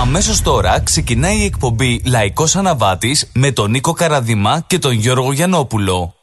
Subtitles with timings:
[0.00, 6.17] Αμέσως τώρα ξεκινάει η εκπομπή Λαϊκός Αναβάτης με τον Νίκο Καραδημά και τον Γιώργο Γιαννόπουλο.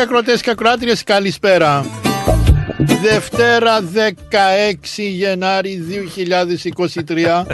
[0.00, 1.84] Αγαπητοί ακροτές και ακροάτριες, καλησπέρα.
[3.02, 5.84] Δευτέρα 16 Γενάρη
[6.96, 7.46] 2023.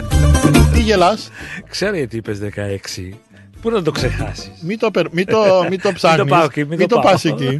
[0.73, 1.29] Τι γελάς;
[1.69, 3.13] Ξέρω γιατί είπες 16.
[3.61, 5.05] Πού να το ξεχάσεις; Μην το, περ...
[5.11, 5.37] μη το,
[5.69, 6.29] μη το ψάχνεις.
[6.29, 7.11] πάω εκεί, μην μη το το πάω.
[7.11, 7.59] πας εκεί.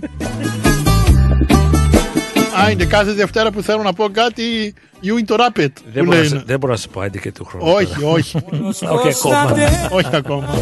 [2.66, 5.68] Α, είναι κάθε Δευτέρα που θέλω να πω κάτι you interrupt it.
[5.94, 6.28] Δεν που μπορώ, να λένε.
[6.28, 7.72] σε- δεν μπορώ να σου πω άντι και του χρόνου.
[7.74, 8.38] Όχι, όχι.
[8.72, 9.56] Όχι ακόμα.
[9.90, 10.48] όχι ακόμα.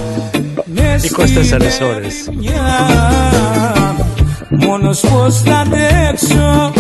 [1.18, 2.30] 24 ώρες.
[4.60, 6.74] Μόνος πως θα αντέξω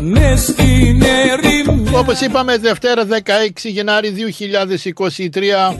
[0.00, 5.76] Μες στην ερημιά Όπως είπαμε, Δευτέρα 16 Γενάρη 2023.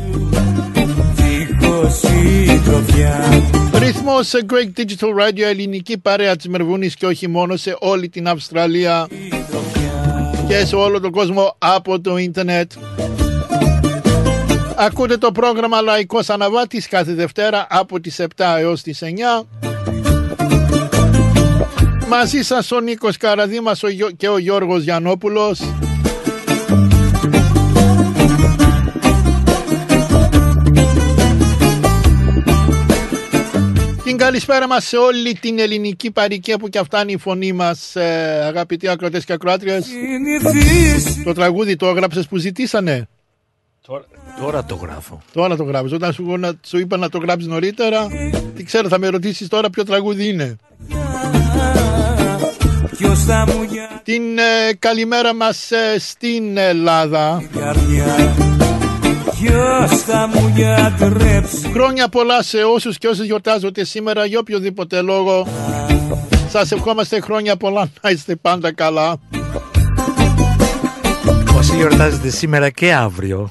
[1.15, 3.43] Δίχως συντροφιά
[3.79, 8.29] Ρυθμός σε Great Digital Radio, ελληνική παρέα της Μερβούνης και όχι μόνο σε όλη την
[8.29, 9.09] Αυστραλία
[10.49, 12.73] και σε όλο τον κόσμο από το ίντερνετ.
[14.77, 18.27] Ακούτε το πρόγραμμα Λαϊκός Αναβάτης κάθε Δευτέρα από τις 7
[18.59, 19.47] έως τις 9.
[22.09, 25.61] Μαζί σας ο Νίκος Καραδήμας ο Γιώ- και ο Γιώργος Γιαννόπουλος.
[34.05, 38.43] Την καλησπέρα μας σε όλη την ελληνική παροικία που και φτάνει η φωνή μας ε,
[38.47, 39.85] αγαπητοί ακροτές και ακροάτριες.
[39.85, 43.09] Συνηθίσει Το τραγούδι το έγραψες που ζητήσανε;
[43.87, 44.05] Τώρα,
[44.41, 45.23] τώρα το γράφω.
[45.33, 45.93] Τώρα το γράψεις.
[45.93, 48.07] Όταν σου, να- σου είπα να το γράψεις νωρίτερα,
[48.57, 50.57] τι ξέρω θα με ρωτήσεις τώρα ποιο τραγούδι είναι.
[52.97, 57.43] Ποιος θα μου για Την ε, καλημέρα μας ε, στην Ελλάδα.
[57.59, 58.35] καρδιά
[59.39, 65.47] Ποιος θα μου γιατρέψει; Χρόνια πολλά σε όσους και όσες γιορτάζονται σήμερα για οποιοδήποτε λόγο.
[66.49, 69.17] Σας ευχόμαστε χρόνια πολλά να είστε πάντα καλά.
[71.57, 73.51] Όσοι γιορτάζετε σήμερα και αύριο.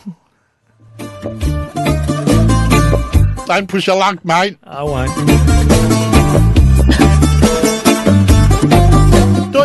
[3.48, 4.58] Dein Puschelak, mein.
[4.66, 5.08] Αουάν.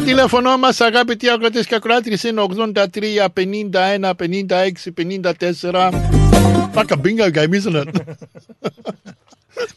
[0.02, 5.90] Το τηλέφωνο μας αγαπητοί ακροτές και ακροάτρες είναι 83 51 56 54
[6.74, 7.88] Like a bingo game, isn't it?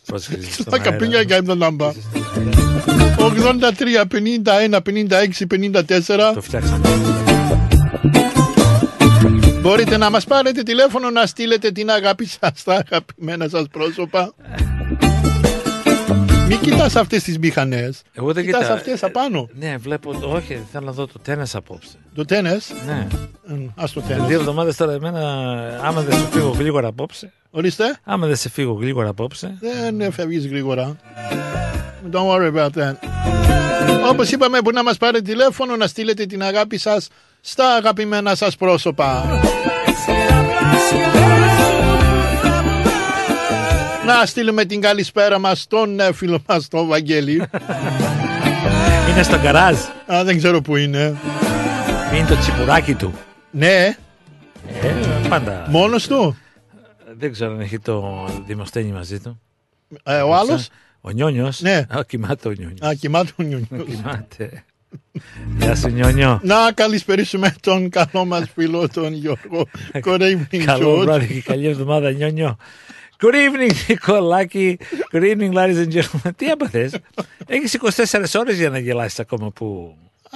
[0.05, 0.97] Πρόσεχε It's στον like a αέρα.
[0.99, 1.91] bingo game, the number.
[3.17, 6.89] 83 51 56 54 Το φτιάξαμε.
[9.61, 14.33] Μπορείτε να μας πάρετε τηλέφωνο να στείλετε την αγάπη σας στα αγαπημένα σας πρόσωπα.
[16.47, 18.01] Μην κοιτάς αυτές τις μηχανές.
[18.13, 18.75] Εγώ δεν Κοιτάς κοιτάω.
[18.75, 19.49] αυτές απάνω.
[19.53, 20.13] Ναι, βλέπω.
[20.19, 21.89] το- Όχι, θέλω να δω το τέννις απόψε.
[22.15, 22.73] Το τένες.
[22.85, 23.07] Ναι.
[23.47, 24.31] Μμ, Ας το Δύο τένες.
[24.31, 25.21] εβδομάδες τώρα εμένα,
[25.83, 27.31] άμα δεν σου φύγω γλίγορα απόψε.
[27.51, 27.83] Ορίστε.
[28.03, 29.57] Άμα δεν σε φύγω γλίγορα απόψε.
[29.59, 30.95] Δεν φεύγεις γρήγορα.
[32.11, 32.93] Don't worry about that.
[34.09, 37.07] Όπως είπαμε, μπορεί να μας πάρετε τηλέφωνο, να στείλετε την αγάπη σας
[37.41, 39.39] στα αγαπημένα σας πρόσωπα.
[44.05, 47.33] Να στείλουμε την καλησπέρα μας στον ε, φίλο μας τον Βαγγέλη.
[49.11, 49.75] Είναι στο γκαράζ.
[50.13, 51.15] Α, δεν ξέρω που είναι.
[52.15, 53.13] Είναι το τσιπουράκι του.
[53.51, 53.95] Ναι,
[54.81, 54.93] Ε,
[55.29, 55.65] πάντα.
[55.69, 56.37] μόνος του;
[57.17, 59.41] Δεν ξέρω αν έχει το δημοσθένη μαζί του.
[60.03, 60.67] Ε, ο άλλος;
[61.01, 61.61] Ο Νιόνιος.
[61.61, 61.75] Ναι.
[61.89, 62.81] Α, κοιμάται ο Νιόνιος.
[62.89, 63.85] Α, κοιμάται ο Νιουνιός.
[63.89, 64.63] Κοιμάται.
[65.57, 66.39] Γεια σου Νιόνιο.
[66.43, 69.67] Να καλησπερίσουμε τον καλό μας φίλο τον Γιώργο.
[70.05, 71.03] Good evening, Καλό George.
[71.03, 72.57] βράδυ και καλή εβδομάδα Νιόνιο.
[73.21, 74.77] Good evening, Νικολάκη.
[75.11, 76.31] Good evening, ladies and gentlemen.
[76.35, 76.95] Τι έπαθες;
[77.47, 77.77] Έχεις
[78.11, 79.95] 24 ώρες για να γελάσεις ακόμα που...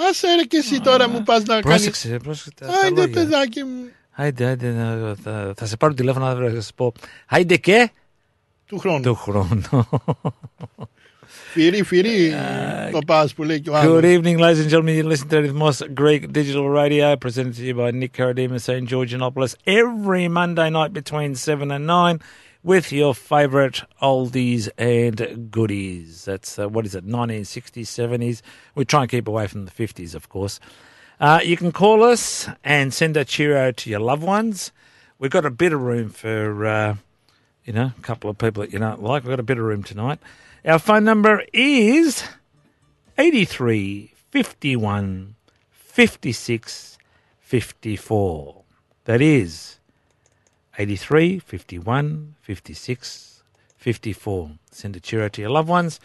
[0.10, 1.64] Άσε ρε και εσύ τώρα μου πας να κάνεις.
[1.64, 3.14] Πρόσεξε, πρόσεξε τα, τα Άιντε λόγια.
[3.22, 3.90] παιδάκι μου.
[4.12, 6.94] Άιντε, άιντε, να- θα, θα σε πάρω τηλέφωνο αύριο να σας πω.
[7.28, 7.90] Άιντε και
[8.66, 9.02] Του χρόνου.
[9.02, 9.62] του χρόνου.
[11.52, 12.34] Φυρί, φυρί
[12.92, 14.02] το πας που λέει και ο Good άλλος.
[14.04, 15.04] evening, ladies and gentlemen.
[15.04, 18.88] You listen to the most great digital radio presented to you by Nick Caradimas and
[18.88, 22.20] George Anopoulos every Monday night between 7 and 9
[22.64, 26.26] with your favourite oldies and goodies.
[26.26, 28.42] That's, uh, what is it, 1960s, 70s?
[28.76, 30.60] We try and keep away from the 50s, of course.
[31.20, 34.72] Uh, you can call us and send a cheerio to your loved ones.
[35.18, 36.96] We've got a bit of room for, uh,
[37.66, 39.24] you know, a couple of people that you don't like.
[39.24, 40.20] We've got a bit of room tonight.
[40.66, 42.24] Our phone number is
[43.18, 45.36] 83 51
[45.72, 46.98] 56
[47.40, 48.64] 54.
[49.06, 49.79] That is
[50.80, 53.44] 83 51 56
[53.78, 54.52] 54.
[54.72, 56.00] Send a cheerio to your loved ones.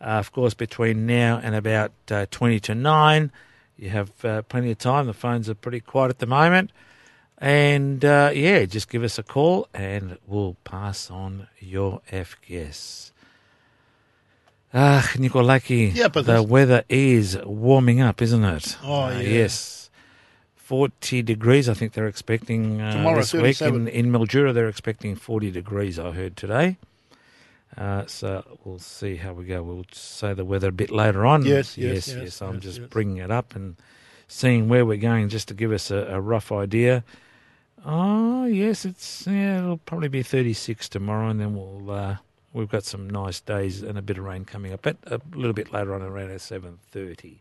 [0.00, 3.32] Uh, of course, between now and about uh, 20 to 9,
[3.76, 5.06] you have uh, plenty of time.
[5.06, 6.70] The phones are pretty quiet at the moment.
[7.38, 13.12] And uh, yeah, just give us a call and we'll pass on your FGS.
[14.74, 18.76] Ah, Nikolaki, Yeah, but the weather is warming up, isn't it?
[18.84, 19.20] Oh, Uh, yeah.
[19.20, 19.77] Yes.
[20.68, 23.62] 40 degrees, I think they're expecting uh, Tomorrow, this week.
[23.62, 26.76] In, in Mildura, they're expecting 40 degrees, I heard today.
[27.78, 29.62] Uh, so we'll see how we go.
[29.62, 31.46] We'll say the weather a bit later on.
[31.46, 32.16] Yes, yes, yes.
[32.22, 32.88] yes, I'm yes, just yes.
[32.90, 33.76] bringing it up and
[34.26, 37.02] seeing where we're going just to give us a, a rough idea.
[37.86, 42.16] Oh, yes, it's yeah, it'll probably be 36 tomorrow, and then we'll uh,
[42.52, 44.82] we've got some nice days and a bit of rain coming up.
[44.82, 47.36] But a little bit later on, around 7:30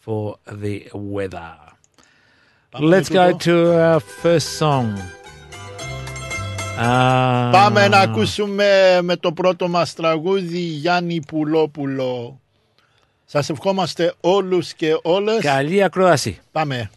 [0.00, 1.58] for the weather.
[2.78, 3.44] Πάμε Let's με go τούτο.
[3.44, 4.86] to our first song.
[6.80, 12.40] Ah, Πάμε να ακούσουμε με το πρώτο μας τραγούδι Γιάννη Πουλόπουλο.
[13.24, 15.38] Σας ευχόμαστε όλους και όλες.
[15.40, 16.40] Καλή ακρόαση.
[16.52, 16.90] Πάμε.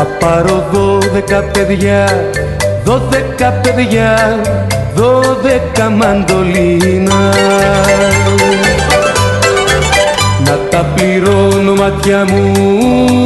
[0.00, 2.30] Θα πάρω δώδεκα παιδιά,
[2.84, 4.40] δώδεκα παιδιά,
[4.94, 7.34] δώδεκα μαντολίνα.
[10.44, 12.52] Να τα πληρώνω μάτια μου,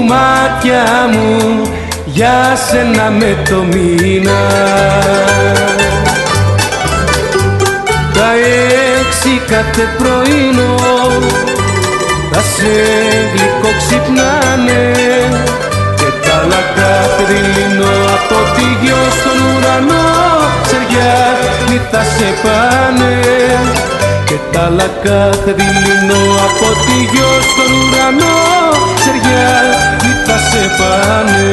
[0.08, 1.62] μάτια μου,
[2.04, 4.40] για σένα με το μήνα.
[8.12, 8.30] Τα
[8.98, 10.76] έξι κάθε πρωινό
[12.32, 12.70] θα σε
[13.32, 14.92] γλυκό ξυπνάνε
[16.42, 20.06] και τα άλλα κάθε δειλινό από τη γιο στον ουρανό.
[20.62, 21.14] Ξεριά
[21.68, 23.14] μη θα σε πάνε.
[24.24, 28.38] Και τα άλλα κάθε δειλινό από τη γιο στον ουρανό.
[28.94, 29.50] Ξεριά
[30.02, 31.52] μη θα σε πάνε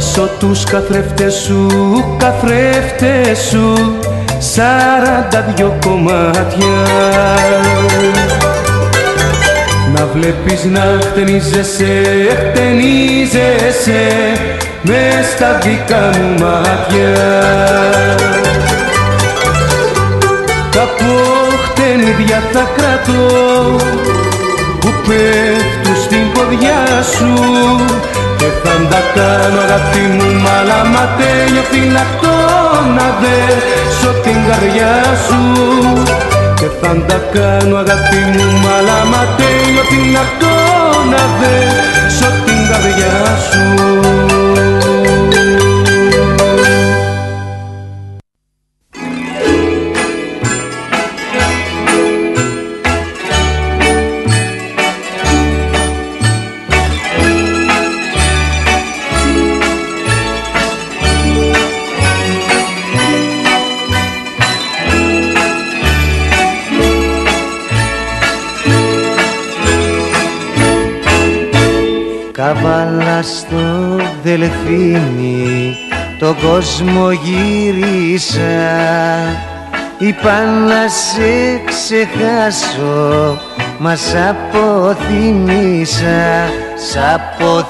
[0.00, 1.66] σπάσω τους καθρέφτες σου,
[2.18, 3.98] καθρέφτες σου
[4.38, 6.76] Σαράντα δυο κομμάτια.
[9.94, 14.06] Να βλέπεις να χτενίζεσαι, χτενίζεσαι
[14.82, 17.14] Μες στα δικά μου μάτια.
[20.70, 23.76] Τα ποχτενίδια θα κρατώ
[24.80, 27.32] που πέφτουν στην ποδιά σου
[28.36, 32.36] και θα τα κάνω αγάπη μου μαλαματένιο φυλακτό
[32.96, 34.94] να δέσω την καρδιά
[35.26, 35.40] σου.
[36.58, 40.54] Και θα τα κάνω αγάπη μου μαλαματένιο φυλακτό
[41.10, 44.73] να δέσω την καρδιά σου
[73.24, 75.76] στο δελφίνι
[76.18, 78.42] Το κόσμο γύρισα.
[79.98, 83.38] Είπα να σε ξεχάσω
[83.78, 86.22] Μας σ' αποθυμίσα
[86.90, 87.62] Σ' αποθυμίσα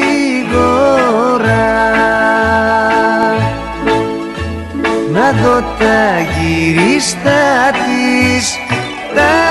[5.11, 8.59] Να δω τα γυρίστα της
[9.15, 9.50] Τα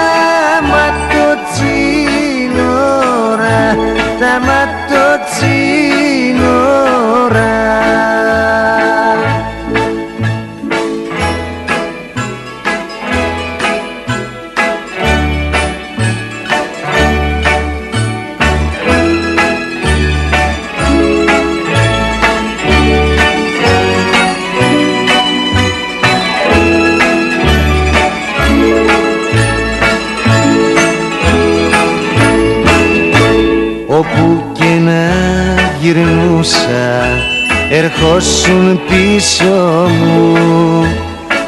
[37.91, 40.87] ερχόσουν πίσω μου.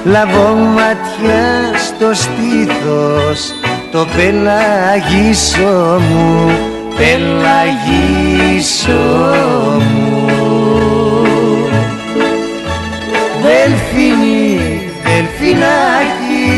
[0.04, 3.54] Λαβώ ματιά στο στήθος
[3.92, 6.50] το πελαγίσο μου
[6.96, 8.42] πελαγίσο
[9.78, 10.28] μου.
[13.42, 14.60] Δελφίνι,
[15.02, 16.50] δελφινάκι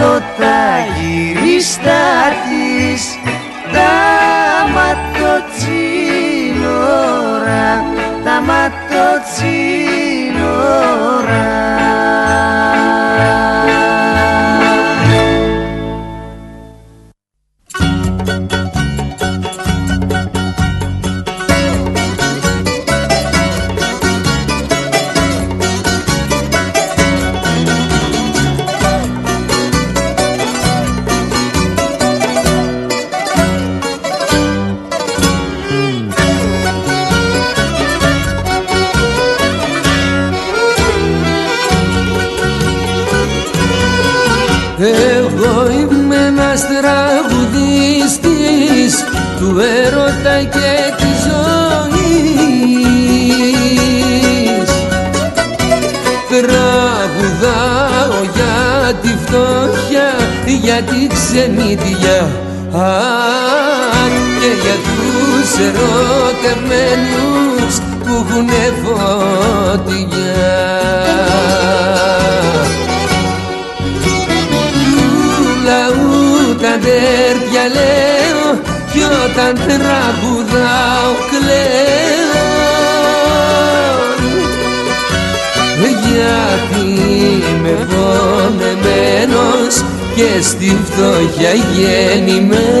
[0.00, 0.60] να δω τα
[0.96, 2.02] γυρίστα
[2.44, 3.02] της
[3.72, 3.96] τα
[4.74, 5.68] ματοτσίνορα
[8.24, 9.30] τα ματοτσίνορα
[49.50, 51.90] του έρωτα και της ζωής.
[56.28, 58.60] Τραγουδάω για
[59.02, 60.08] τη φτώχεια,
[60.62, 62.18] για τη ξενίδια
[64.40, 67.72] και για τους ερωτεμένους
[68.04, 70.60] που έχουνε φωτιά.
[75.36, 76.18] Του λαού
[76.60, 78.09] τα αδέρφια λέω
[79.40, 82.00] κι όταν τραγουδάω κλαίω.
[86.10, 86.84] Γιατί
[87.50, 89.74] είμαι πονεμένος
[90.14, 92.80] και στη φτώχεια γεννημένος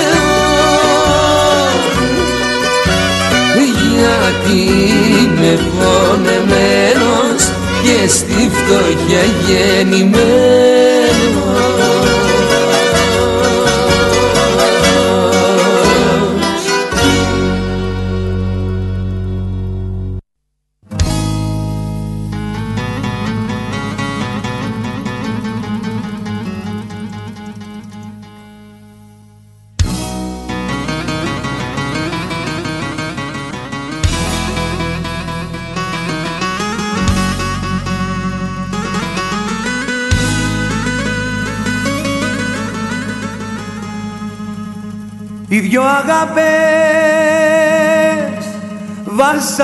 [3.94, 4.60] γιατί
[5.10, 7.42] είμαι πονεμένος
[7.82, 10.34] και στη φτώχεια γεννημένος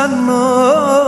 [0.00, 1.06] βάσανο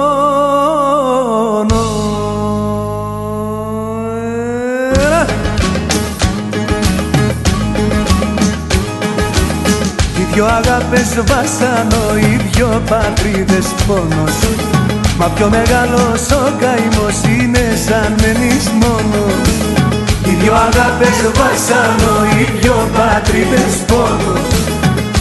[10.91, 14.36] αγάπες βάσανο, οι δυο πατρίδες πόνος.
[15.17, 19.47] Μα πιο μεγάλος ο καημός είναι σαν μένεις μόνος.
[20.25, 24.47] Οι δυο αγάπες βάσανο, οι δυο πατρίδες πόνος.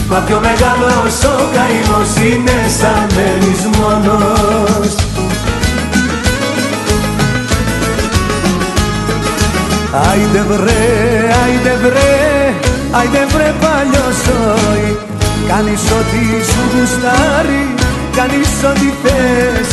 [0.09, 4.91] Μα πιο μεγάλος ο καημός είναι σαν μένεις μόνος.
[10.09, 10.85] Άιντε βρε,
[11.43, 12.53] άιντε βρε,
[12.91, 14.18] άιντε βρε παλιός σόι
[15.61, 17.63] Κάνεις ό,τι σου γουστάρει,
[18.15, 19.71] κάνεις ό,τι θες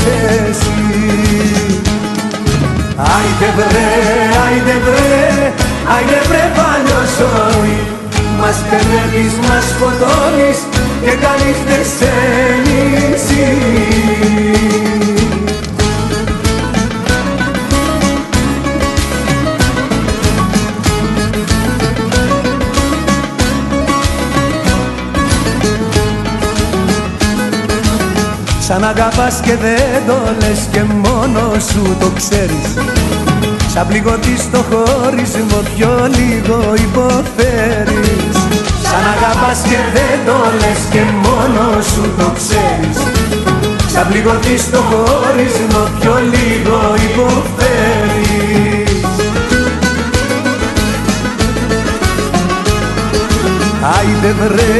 [0.48, 0.78] εσύ.
[3.12, 3.90] Άιντε βρε,
[4.44, 5.52] άιντε βρε,
[5.94, 7.78] άιντε βρε παλιό σόι.
[8.40, 10.58] Μας παιδεύεις, μας σκοτώνεις
[11.02, 11.84] και κάνεις δεν
[28.68, 32.68] Σαν αγαπάς και δεν το λες και μόνο σου το ξέρεις.
[33.72, 38.36] Σαν πληγωτή στο χωρισμό πιο λίγο υποφέρεις.
[38.82, 42.98] Σαν αγαπάς και δεν το λες και μόνο σου το ξέρεις.
[43.92, 48.56] Σαν πληγωτή στο χωρισμό πιο λίγο υποφέρεις.
[53.96, 54.74] Άιντε βρε,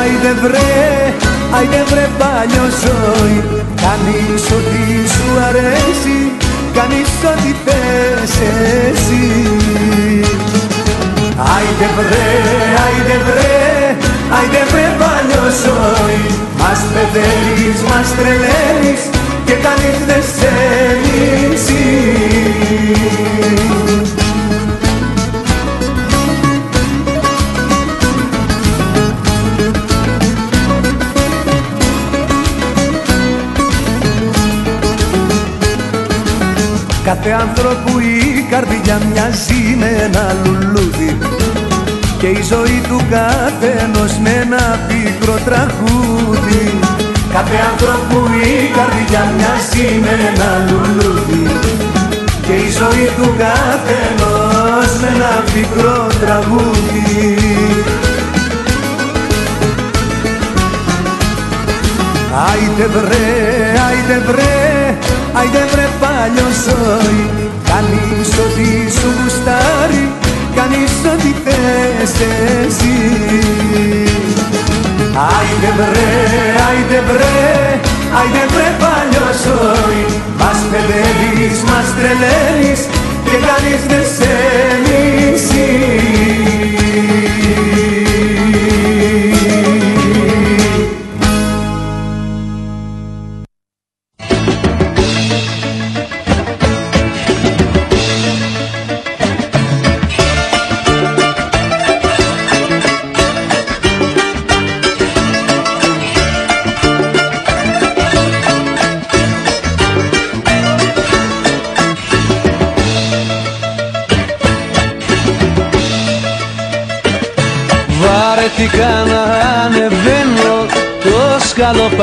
[0.00, 1.14] άιντε βρε,
[1.56, 3.38] άιντε βρε παλιό ζωή
[3.82, 6.18] Κάνεις ό,τι σου αρέσει,
[6.76, 8.34] κάνεις ό,τι θες
[8.90, 9.26] εσύ.
[11.54, 12.28] Άιντε βρε,
[12.84, 13.96] άιντε βρε,
[14.36, 16.20] άιντε βρε παλιό ζωή
[16.58, 19.02] Μας παιδεύεις, μας τρελαίνεις
[19.46, 20.52] και κάνεις δεν σε
[21.02, 21.86] νησί
[37.06, 41.18] Κάθε άνθρωπου η καρδιά μοιάζει με ένα λουλούδι.
[42.18, 46.64] Και η ζωή του καθένος με ένα πικρό τραγούδι.
[47.32, 51.46] Κάθε άνθρωπου η καρδιά μοιάζει με ένα λουλούδι.
[52.46, 57.38] Και η ζωή του καθένος με ένα πικρό τραγούδι.
[62.48, 63.26] Άιντε βρε,
[63.86, 64.75] άιντε βρε,
[65.38, 67.24] άιντε βρε παλιό ζωή.
[67.68, 70.04] Κάνεις ό,τι σου γουστάρει,
[70.56, 72.14] κάνεις ό,τι θες
[72.64, 72.96] εσύ.
[75.34, 76.12] Άιντε βρε,
[76.66, 77.80] άιντε βρε,
[78.18, 80.04] άιντε βρε παλιό ζωή.
[80.38, 82.80] Μας παιδεύεις, μας τρελαίνεις
[83.24, 84.34] και κάνεις δεν σε
[84.84, 86.65] μισεί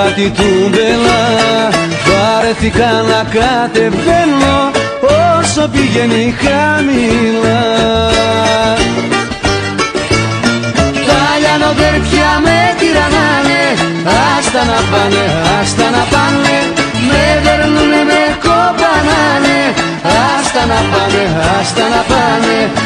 [0.04, 1.24] σκαλοπάτι του μπελά.
[2.08, 4.72] Βαρέθηκα να κατεβαίνω
[5.40, 7.64] όσο πηγαίνει χαμηλά.
[11.08, 13.64] Τα λιανοδέρφια με τυραννάνε
[14.38, 15.26] Άστα να πάνε,
[15.60, 16.58] άστα να πάνε.
[17.08, 19.60] Με δερνούνε, με κοπανάνε
[20.36, 21.24] Άστα να πάνε,
[21.60, 22.83] άστα να πάνε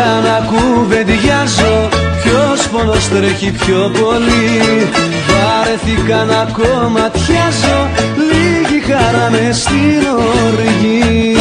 [0.00, 1.88] Βαρέθηκα να κουβεντιάζω
[2.22, 4.88] Ποιος πόνος τρέχει πιο πολύ.
[5.28, 7.78] Βαρέθηκα να κομματιάζω
[8.28, 10.02] Λίγη χαρά με στην
[10.46, 11.36] οργή.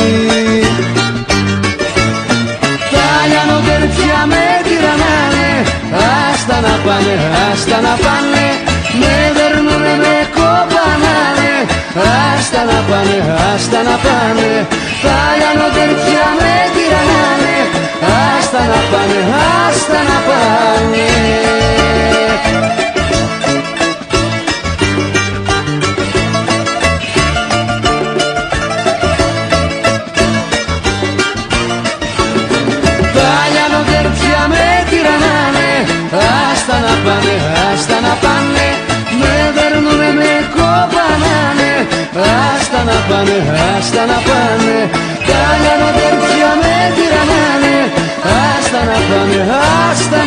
[2.94, 5.52] Τα λιανοδέρφια με τυραννάνε
[6.32, 7.16] Άστα να πάνε,
[7.48, 8.46] άστα να πάνε.
[9.00, 11.54] Με δερνούνε, με κοπανάνε
[12.34, 13.18] Άστα να πάνε,
[13.52, 14.52] άστα να πάνε.
[15.04, 17.49] Τα λιανοδέρφια με τυραννάνε Άστα
[18.70, 19.20] να πάνε,
[19.68, 21.08] άστα να πάνε.
[33.16, 35.72] Τα λιανοδέρφια με τυραννάνε
[36.50, 37.36] Άστα να πάνε,
[37.68, 38.68] άστα να πάνε.
[39.20, 41.74] Με δερνούνε, με κοπανάνε
[42.52, 43.38] Άστα να πάνε,
[43.72, 44.78] άστα να πάνε.
[45.28, 47.49] Τα λιανοδέρφια με τυραννάνε
[48.80, 49.48] Άστα να πάνε,
[49.92, 50.19] άστα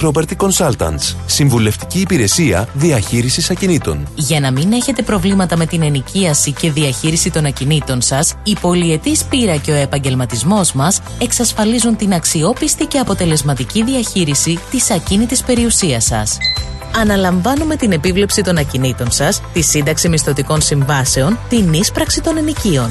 [0.00, 1.16] Property Consultants.
[1.26, 4.08] Συμβουλευτική υπηρεσία διαχείρισης ακινήτων.
[4.14, 9.24] Για να μην έχετε προβλήματα με την ενοικίαση και διαχείριση των ακινήτων σας, η πολυετής
[9.24, 16.38] πείρα και ο επαγγελματισμός μας εξασφαλίζουν την αξιόπιστη και αποτελεσματική διαχείριση της ακίνητης περιουσίας σας.
[16.96, 22.90] Αναλαμβάνουμε την επίβλεψη των ακινήτων σας, τη σύνταξη μισθωτικών συμβάσεων, την ίσπραξη των ενοικίων.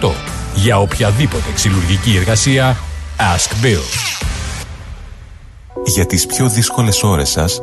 [0.00, 0.10] 928
[0.54, 2.76] Για οποιαδήποτε ξυλουργική εργασία
[3.16, 3.82] Ask Bill.
[5.84, 7.62] Για τις πιο δύσκολες ώρες σας,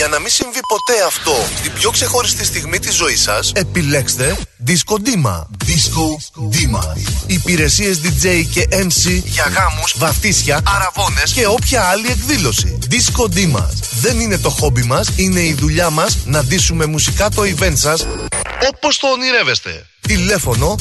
[0.00, 4.36] Για να μην συμβεί ποτέ αυτό στην πιο ξεχωριστή στιγμή της ζωής σας, επιλέξτε
[4.66, 5.46] Disco Dima.
[5.66, 6.06] Disco
[6.54, 6.96] Dima.
[7.26, 12.78] Υπηρεσίες DJ και MC για γάμους, βαφτίσια, αραβώνες και όποια άλλη εκδήλωση.
[12.90, 13.66] Disco Dima.
[14.00, 18.06] Δεν είναι το χόμπι μας, είναι η δουλειά μας να ντύσουμε μουσικά το event σας
[18.72, 19.86] όπως το ονειρεύεστε.
[20.00, 20.76] Τηλέφωνο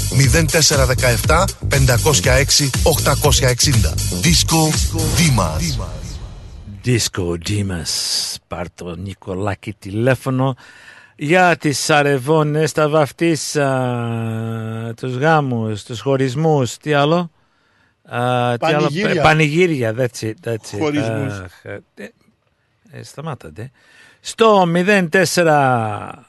[1.28, 3.94] 0417 506 860.
[4.24, 4.74] Disco
[5.18, 5.99] Dimas.
[6.90, 8.36] Disco Dimas.
[8.48, 10.56] Πάρ το Νικολάκη τηλέφωνο
[11.16, 17.32] για τις αρεβώνες, τα βαφτίσα, τους γάμους, τους χωρισμούς, τι άλλο;
[18.04, 19.22] Α, τι άλλο, Πανηγύρια.
[19.22, 20.78] πανηγύρια, that's it, that's it.
[20.80, 21.40] Χωρισμούς.
[21.40, 21.80] Αχ, ε,
[22.92, 23.72] ε, σταμάτατε.
[24.20, 26.26] Στο 04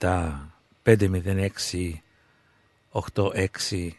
[0.00, 0.50] 17
[0.82, 2.02] 506
[2.90, 3.90] 860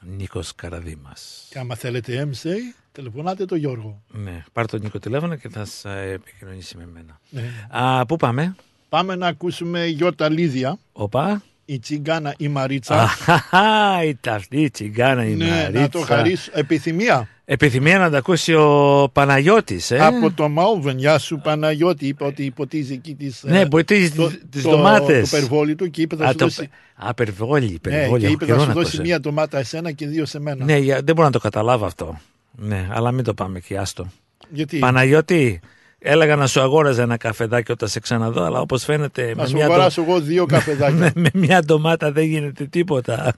[0.00, 1.46] Νίκος Καραδήμας.
[1.50, 2.48] Και άμα θέλετε MC,
[2.96, 4.02] τηλεφωνάτε το Γιώργο.
[4.12, 7.20] Ναι, πάρ το Νίκο τηλέφωνο και θα σα επικοινωνήσει με μένα.
[7.30, 7.42] Ναι.
[7.70, 8.54] Α, πού πάμε,
[8.88, 11.42] Πάμε να ακούσουμε Γιώτα Λίδια, Οπα.
[11.64, 13.02] η Τσιγκάνα η Μαρίτσα.
[13.02, 15.88] Αχαχα, ήταν αυτή η τσιγκάνα η ναι, να Μαρίτσα.
[15.88, 16.50] το χαρίσω.
[16.54, 17.28] Επιθυμία.
[17.44, 19.98] Επιθυμία να τα ακούσει ο Παναγιώτης, ε.
[20.04, 24.30] Από το Μάλβεν, γεια σου Παναγιώτη, είπε ότι υποτίζει εκεί τις, Ναι, ε, ποτίζει το-
[24.50, 25.30] τις το- ντομάτες.
[25.30, 26.44] Το περιβόλι του και είπε θα Α, σου το...
[26.44, 28.20] δώσει, Α, περιβόλι, ναι, περιβόλι.
[28.20, 29.02] και έχω είπε καιρό θα σου να δώσει ακούσω.
[29.02, 30.64] μία ντομάτα εσένα και δύο σε μένα.
[30.64, 32.20] Ναι, για- δεν μπορώ να το καταλάβω αυτό.
[32.56, 34.06] Ναι, αλλά μην το πάμε εκεί, άστο.
[34.50, 35.60] Γιατί; Παναγιώτη,
[35.98, 39.54] έλεγα να σου αγόραζα ένα καφεδάκι όταν σε ξαναδώ, αλλά όπως φαίνεται να με σου
[39.56, 40.96] μια, ντο- αγοράσω εγώ δύο καφεδάκια.
[40.98, 43.34] με, με μια ντομάτα δεν γίνεται τίποτα.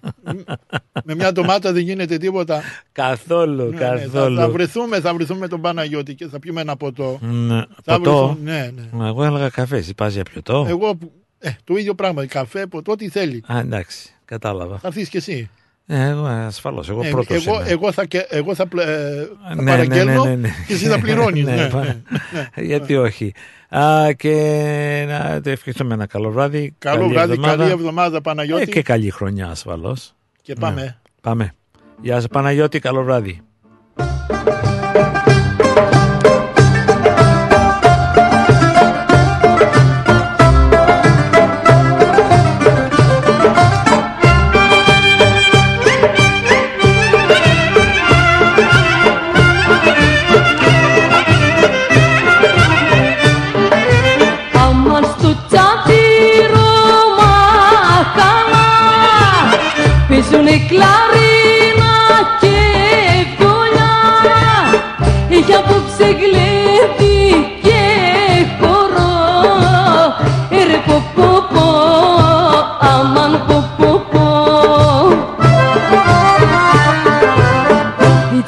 [1.04, 2.62] Με μια ντομάτα δεν γίνεται τίποτα.
[2.92, 4.37] καθόλου, Ναι, ναι, θα, καθόλου.
[4.37, 7.18] θα βρεθούμε, θα βρεθούμε τον Παναγιώτη και θα πιούμε ένα ποτό.
[7.22, 8.26] Ναι, Θα ποτό.
[8.26, 8.70] βρεθούμε, ναι,
[9.02, 9.09] ναι.
[9.09, 10.64] Εγώ έλεγα καφέ, εσύ πας για πιωτό.
[10.68, 13.42] Εγώ, που- ε, το ίδιο πράγμα, καφέ, ποτό, ό,τι θέλει.
[13.52, 14.78] Α, εντάξει, κατάλαβα.
[14.78, 15.50] Θα έρθεις και εσύ.
[15.90, 17.68] Ε, εγώ ασφαλώς, εγώ Ε, πρώτος εγώ, είμαι.
[17.70, 20.48] εγώ θα, και, εγώ θα, πλε- ε, θα Ναι, ναι, παραγγέλνω ναι, ναι, ναι.
[20.66, 21.44] και εσύ θα πληρώνεις.
[21.44, 21.96] Ναι, ναι, πα-
[22.55, 22.62] ναι.
[22.62, 23.33] Γιατί όχι.
[23.68, 26.74] Α, και να το ευχηθούμε ένα καλό βράδυ.
[26.79, 27.57] Καλό καλή βράδυ, εβδομάδα.
[27.57, 30.14] καλή εβδομάδα Παναγιώτη Ε, και καλή χρονιά ασφαλώς.
[30.42, 30.98] και πάμε.
[31.20, 31.55] Πάμε.
[32.01, 33.40] Γεια σας Παναγιώτη, καλό βράδυ.
[60.68, 61.94] κλαρίνα
[62.40, 62.59] και
[63.38, 63.96] κολλιά
[65.31, 67.16] Έχει απόψε γλέπη
[67.62, 67.83] και
[68.61, 69.14] χορό.
[70.50, 70.96] Ε, Ρε πω
[72.81, 74.26] αμάν πω πω πω
[78.37, 78.42] Οι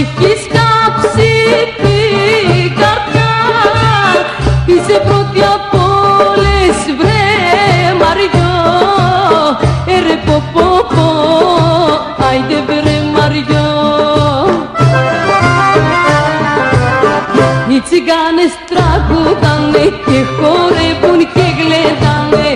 [0.00, 1.30] έχεις κάψει
[1.82, 3.32] την καρδιά
[4.66, 7.28] Είσαι πρώτη απ' όλες βρε
[8.00, 8.54] Μαριό.
[9.86, 11.08] Ε ρε πω πω πω.
[12.28, 13.68] Άιντε βρε Μαριό.
[17.68, 22.48] Οι τσιγκάνες τραγουδάνε και χορεύουν και γλεντάνε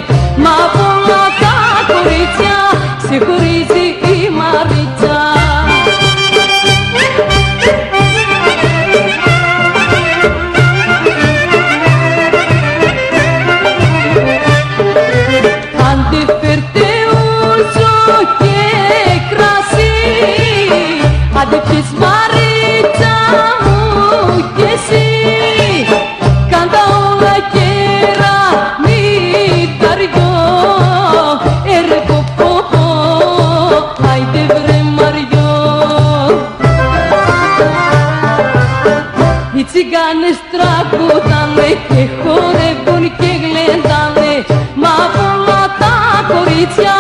[39.95, 44.33] τσιγκάνες τραγουδάνε και χορεύουν και γλεντάνε.
[44.83, 45.95] Μα πολλά τα
[46.31, 46.97] κορίτσια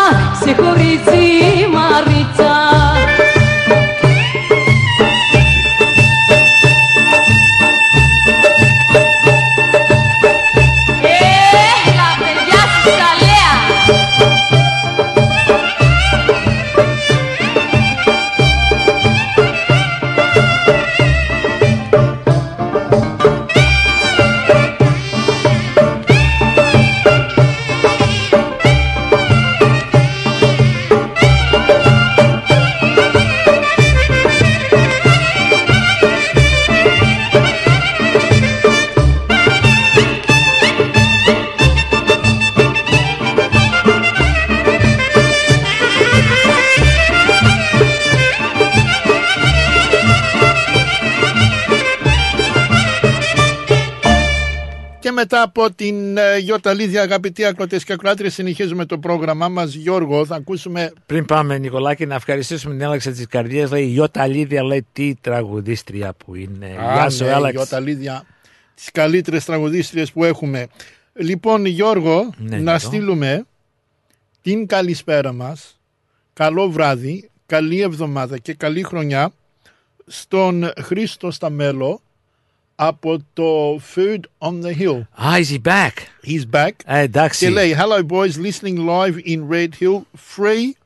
[55.56, 59.74] από την ε, Γιώτα Λίδια, αγαπητοί ακροτές και ακροάτριες, συνεχίζουμε το πρόγραμμά μας.
[59.74, 60.92] Γιώργο, θα ακούσουμε.
[61.06, 63.70] Πριν πάμε, Νικολάκη, να ευχαριστήσουμε την Έλεξα της Καρδίας.
[63.70, 66.66] Λέει η Ιώτα Λίδια, λέει τι τραγουδίστρια που είναι.
[66.94, 67.52] Γεια σου, ναι, Έλεξ.
[67.54, 68.26] Γιώτα Λίδια,
[68.74, 70.66] τις καλύτερες τραγουδίστριες που έχουμε.
[71.12, 72.78] Λοιπόν, Γιώργο, Ναι, να Νίκο.
[72.86, 73.44] στείλουμε
[74.42, 75.80] την καλησπέρα μας.
[76.32, 79.32] Καλό βράδυ, καλή εβδομάδα και καλή χρονιά
[80.06, 82.00] στον Χρήστο Σταμέλο
[82.78, 85.06] up at the Food on the Hill.
[85.16, 86.08] Ah, is he back?
[86.22, 86.84] He's back.
[86.86, 87.48] Hey, Daxi.
[87.48, 87.72] Delay.
[87.72, 88.38] Hello, boys.
[88.38, 90.06] Listening live in Red Hill.
[90.16, 90.76] Free,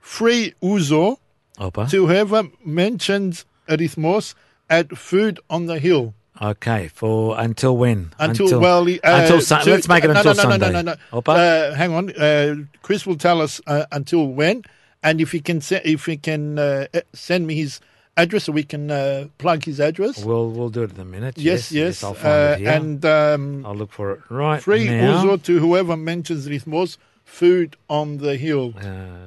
[0.00, 1.18] free uso
[1.58, 1.90] Opa.
[1.90, 4.34] to whoever mentions Arithmos
[4.70, 6.14] at Food on the Hill.
[6.40, 8.12] Okay, for until when?
[8.18, 10.66] Until, until well, uh, until sun- to, let's make it no, until no, no, Sunday.
[10.66, 11.32] No, no, no, no.
[11.32, 14.62] Uh, hang on, uh, Chris will tell us uh, until when,
[15.02, 17.80] and if he can, se- if he can uh, uh, send me his
[18.17, 20.23] address, so we can uh, plug his address.
[20.23, 21.37] We'll we'll do it in a minute.
[21.37, 22.69] yes, yes, I'll find uh, it here.
[22.71, 25.23] and um, I'll look for it right free now.
[25.23, 26.97] ouzo to whoever mentions rhythmos.
[27.25, 28.73] Food on the hill.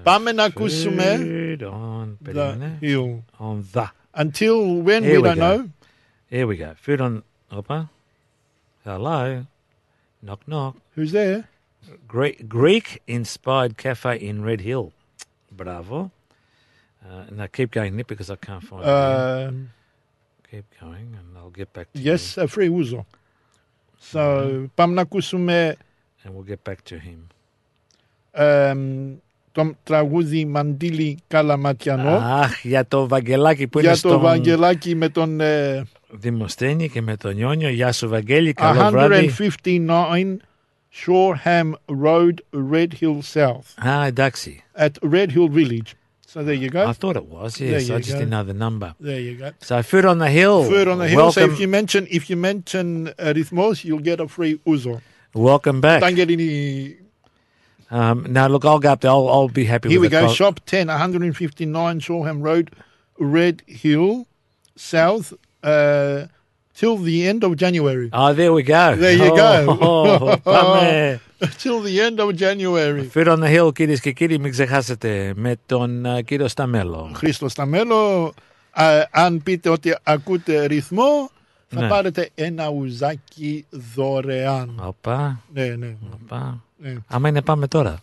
[0.04, 2.78] Πάμε να ακούσουμε Uh, Food on, the περίμενε.
[2.80, 3.22] hill.
[3.40, 3.86] on the.
[4.14, 4.58] Until
[4.88, 5.56] when Here we we don't go.
[5.56, 5.68] know.
[6.28, 6.74] Here we go.
[6.84, 7.22] Food on.
[7.50, 7.88] Opa.
[8.84, 9.46] Hello.
[10.22, 10.76] Knock knock.
[10.94, 11.48] Who's there?
[12.08, 14.92] Greek Greek inspired cafe in Red Hill.
[15.50, 16.10] Bravo.
[17.03, 18.87] Uh, now keep going, Nick, because I can't find it.
[18.87, 19.47] here.
[19.49, 19.69] Um,
[20.51, 22.43] Keep going, and I'll get back to yes, you.
[22.43, 23.05] uh, free ouzo.
[24.11, 24.19] So
[24.75, 25.75] πάμε να ακούσουμε
[26.23, 27.19] And we'll get back to him.
[28.31, 29.13] εμ,
[29.51, 35.09] το τραγούδι Μαντίλη Καλαματιανό Αχ, για το Βαγγελάκι που είναι για το στον Βαγγελάκι με
[35.09, 37.69] τον ε, Δημοσθένη και με τον Νιόνιο.
[37.69, 39.33] Γεια σου Βαγγέλη, καλό βράδυ.
[39.63, 40.35] 159
[41.05, 41.71] Shoreham
[42.03, 42.33] Road,
[42.71, 44.63] Red Hill South Α, εντάξει.
[44.77, 45.91] at Red Hill Village.
[46.31, 46.87] So there you go.
[46.87, 47.89] I thought it was, yes.
[47.89, 48.19] I just go.
[48.19, 48.95] didn't know the number.
[49.01, 49.51] There you go.
[49.59, 50.63] So food on the hill.
[50.63, 51.33] Food on the hill.
[51.33, 55.01] So if you mention if you mention uh, Rhythmos, you'll get a free ouzo.
[55.33, 55.99] welcome back.
[55.99, 56.95] Don't get any.
[57.89, 59.11] Um, now look, I'll go up there.
[59.11, 60.29] I'll, I'll be happy Here we go.
[60.29, 62.71] Shop 10, 159 Shoreham Road,
[63.19, 64.25] Red Hill,
[64.77, 66.27] South, uh,
[66.81, 68.07] till the end of January.
[68.21, 68.85] Oh, there we go.
[69.03, 69.53] There you go.
[69.89, 71.19] Oh, πάμε.
[71.63, 73.03] till the end of January.
[73.13, 77.11] Food on the hill, κυρίες και κύριοι, μην ξεχάσετε με τον uh, κύριο Σταμέλο.
[77.15, 78.33] Χρήστο Σταμέλο,
[78.71, 81.29] α, αν πείτε ότι ακούτε ρυθμό,
[81.67, 81.87] θα Ναι.
[81.87, 84.81] πάρετε ένα ουζάκι δωρεάν.
[84.85, 85.95] Οπα, Ναι, ναι.
[86.13, 86.63] οπα.
[86.77, 86.95] ναι.
[87.07, 87.99] Άμα είναι πάμε τώρα.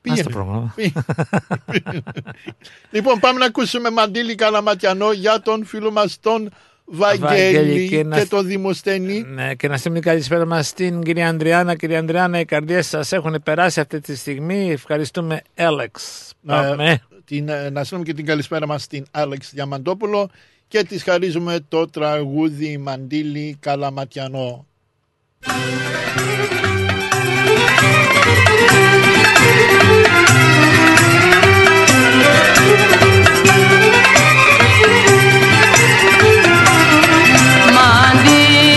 [0.00, 0.20] Πήγαινε.
[0.20, 0.74] Ας το πρόγραμμα.
[2.90, 6.50] λοιπόν, πάμε να ακούσουμε Μαντήλη Καλαματιανό για τον φίλο μας τον
[6.84, 9.22] Βαγγέλη Βαγγέλη και, και να- τον Δημοσθένη.
[9.22, 11.74] Ναι, και να στείλουμε την καλησπέρα μας στην κυρία Ανδριάννα.
[11.76, 14.70] Κυρία Ανδριάννα, οι καρδιές σας έχουν περάσει αυτή τη στιγμή.
[14.70, 16.02] Ευχαριστούμε, Έλεξ.
[16.46, 17.02] Πάμε.
[17.24, 20.30] την, ε, να στείλουμε και την καλησπέρα μας στην Άλεξ Διαμαντόπουλο
[20.68, 24.66] και της χαρίζουμε το τραγούδι Μαντίλι Καλαματιανό.
[38.12, 38.71] Andi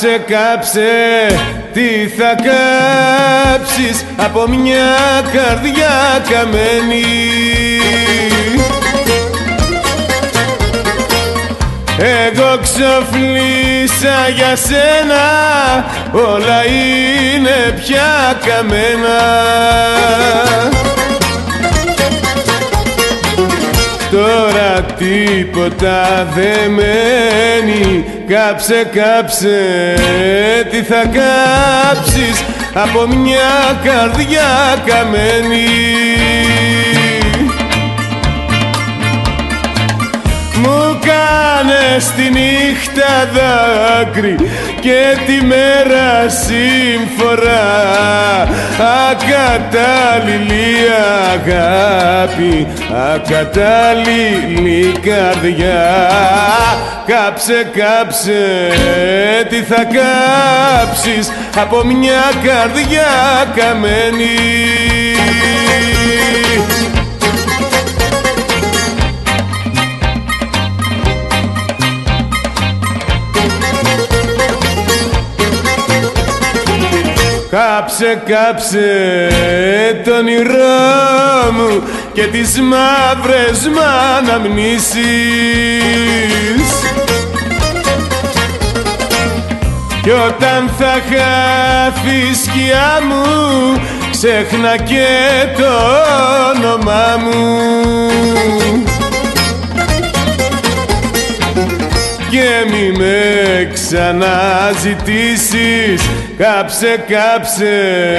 [0.00, 0.90] Κάψε, κάψε,
[1.72, 4.96] τι θα κάψεις από μια
[5.32, 7.04] καρδιά καμένη.
[11.98, 15.24] Εγώ ξοφλήσα για σένα,
[16.12, 19.18] όλα είναι πια καμένα.
[24.10, 29.58] Τώρα τίποτα δεν μένει Κάψε, κάψε,
[30.70, 35.68] τι θα κάψεις Από μια καρδιά καμένη.
[40.54, 44.36] Μου κάνες τη νύχτα δάκρυ
[44.80, 47.66] και τη μέρα σύμφορα
[49.10, 50.76] Ακατάλληλη
[51.32, 52.66] αγάπη,
[53.14, 56.10] ακατάλληλη καρδιά.
[57.06, 58.42] Κάψε, κάψε,
[59.48, 63.06] τι θα κάψεις από μια καρδιά
[63.56, 64.36] καμένη
[77.50, 79.28] Κάψε, κάψε
[80.04, 81.82] το όνειρό μου
[82.12, 83.78] και τις μαύρες μ'
[84.18, 84.92] αναμνήσεις
[90.02, 93.24] Κι όταν θα χάθεις η σκιά μου
[94.20, 95.06] ξέχνα και
[95.56, 95.72] το
[96.50, 97.36] όνομά μου.
[102.30, 103.18] Και μη με
[103.72, 106.00] ξαναζητήσεις
[106.38, 108.14] Κάψε, κάψε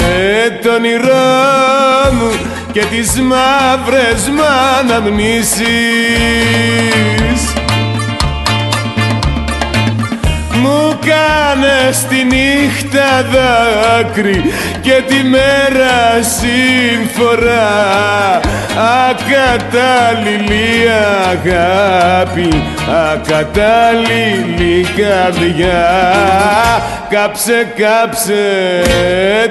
[0.63, 2.31] το όνειρό μου
[2.71, 4.41] και τις μαύρες μ'
[4.79, 5.63] αναμνήσεις
[10.61, 14.43] μου κάνες τη νύχτα δάκρυ
[14.81, 17.69] και τη μέρα συμφορά
[19.09, 20.87] ακατάλληλη
[21.29, 25.87] αγάπη, ακατάλληλη καρδιά.
[27.09, 28.43] Κάψε, κάψε,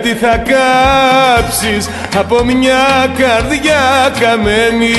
[0.02, 4.94] τι θα κάψεις από μια καρδιά καμένη.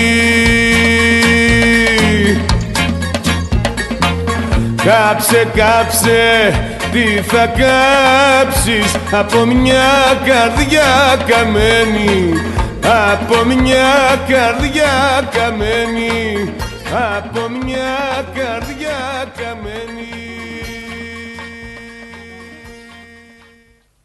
[4.83, 6.53] Κάψε, κάψε,
[6.91, 12.33] τι θα κάψεις από μια καρδιά καμένη.
[13.13, 16.53] Από μια καρδιά καμένη
[16.93, 20.07] από μια καρδιά καμένη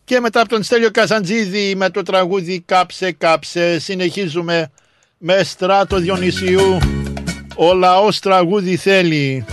[0.05, 4.71] Και μετά από τον Στέλιο Καζαντζίδη με το τραγούδι «Κάψε, κάψε» συνεχίζουμε
[5.19, 6.79] με στράτο Διονυσίου
[7.57, 9.45] «Ο λαός τραγούδι θέλει».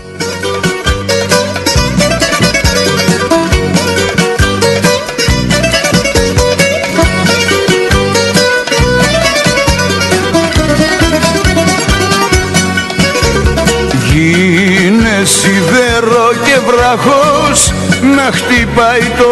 [14.21, 17.73] Γίνε σιδέρο και βραχός
[18.15, 19.29] να χτυπάει το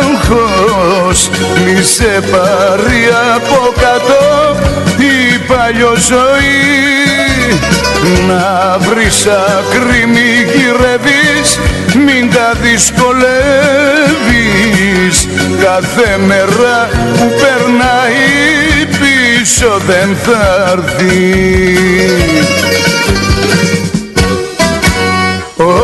[0.00, 1.30] άγχος.
[1.64, 3.02] Μη σε πάρει
[3.34, 4.56] από κάτω
[4.98, 6.92] η παλιό ζωή
[8.26, 11.58] να βρεις άκρη μη γυρεύεις
[12.06, 13.16] μην τα δυσκολεύεις.
[15.62, 20.42] Κάθε μέρα που περνάει πίσω δεν θα
[20.72, 22.32] έρθει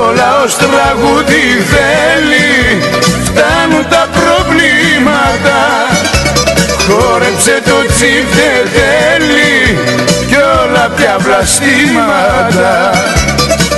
[0.09, 2.83] ο λαός τραγούδι θέλει.
[3.27, 5.61] Φτάνουν τα προβλήματα.
[6.87, 9.79] Χόρεψε το τσίφτε τέλει
[10.29, 12.75] Κι όλα πια βλαστήματα.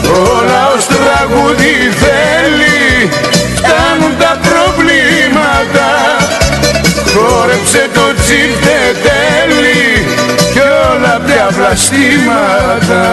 [0.03, 0.23] Ο
[0.53, 3.11] λαός τραγούδι θέλει.
[3.59, 5.89] Φτάνουν τα προβλήματα.
[7.15, 10.07] Χόρεψε το τσίφτε τέλει
[10.53, 10.63] Κι
[10.93, 13.05] όλα πια βλαστήματα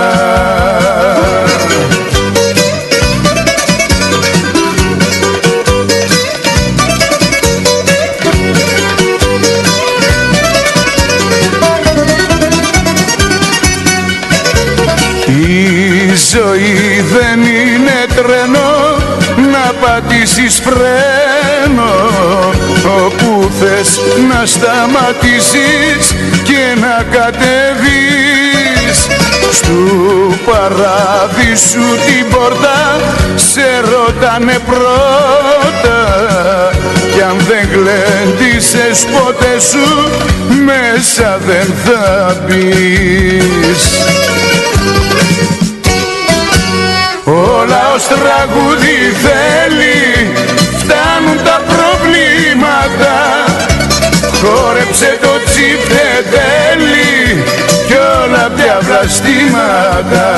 [16.37, 18.69] ζωή δεν είναι τρένο
[19.51, 21.93] να πατήσεις φρένο.
[23.05, 29.07] Όπου θες να σταματήσεις και να κατεβείς
[29.51, 32.99] Στου παράδεισου την πόρτα
[33.35, 35.99] σε ρωτάνε πρώτα.
[37.13, 40.09] Κι αν δεν γλέντισες ποτέ σου
[40.65, 44.07] μέσα δεν θα μπεις
[47.27, 49.99] ο λαός τραγούδι θέλει
[50.79, 53.15] Φτάνουν τα προβλήματα.
[54.41, 57.43] Χόρεψε το τσίπτε τέλει
[57.87, 60.29] Κι όλα πια βλαστήματα.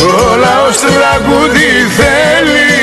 [0.00, 2.74] Ο λαός τραγούδι θέλει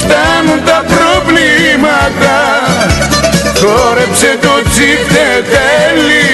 [0.00, 2.38] Φτάνουν τα προβλήματα.
[3.60, 6.30] Χόρεψε το τσίπτε τέλει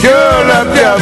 [0.00, 0.94] Κι όλα πια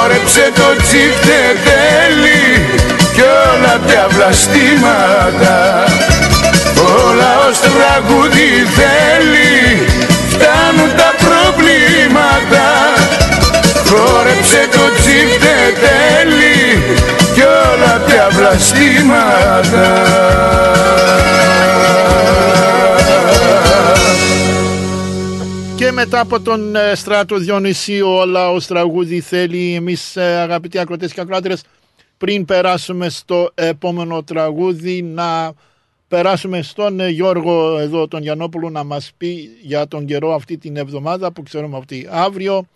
[0.00, 2.66] Χόρεψε το τσίφτε τέλει
[3.14, 5.84] Κι όλα πια βλαστήματα.
[6.76, 9.86] Ο λαός τραγούδι θέλει
[10.30, 12.66] Φτάνουν τα προβλήματα.
[13.88, 16.82] Χόρεψε το τσίφτε τέλει
[17.34, 19.88] Κι όλα πια βλαστήματα
[25.80, 31.12] Και μετά από τον ε, στράτο Διονυσίου ο λαός τραγούδι θέλει εμείς ε, αγαπητοί ακροτές
[31.12, 31.62] και ακράτηρες
[32.18, 35.52] πριν περάσουμε στο επόμενο τραγούδι να
[36.08, 40.76] περάσουμε στον ε, Γιώργο εδώ τον Γιαννόπουλο να μας πει για τον καιρό αυτή την
[40.76, 42.66] εβδομάδα που ξέρουμε ότι αύριο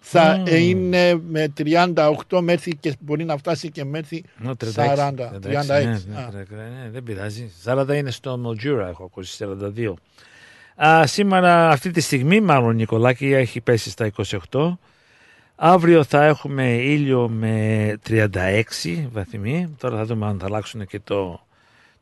[0.00, 0.50] θα Mm.
[0.50, 5.40] είναι με 38 μέχρι και μπορεί να φτάσει και μέχρι Ναι, 36, 40, 36.
[5.40, 6.30] 36, ναι, ναι, Α.
[6.32, 7.52] 36, ναι, δεν πειράζει.
[7.64, 9.44] 40 είναι στο Μολτζούρα, έχω ακούσει
[9.76, 9.92] 42.
[10.84, 14.10] Α, σήμερα αυτή τη στιγμή μάλλον Νικολάκη έχει πέσει στα
[14.50, 14.76] 28.
[15.54, 18.26] Αύριο θα έχουμε ήλιο με 36
[19.12, 19.74] βαθμοί.
[19.78, 21.40] Τώρα θα δούμε αν θα αλλάξουν και το,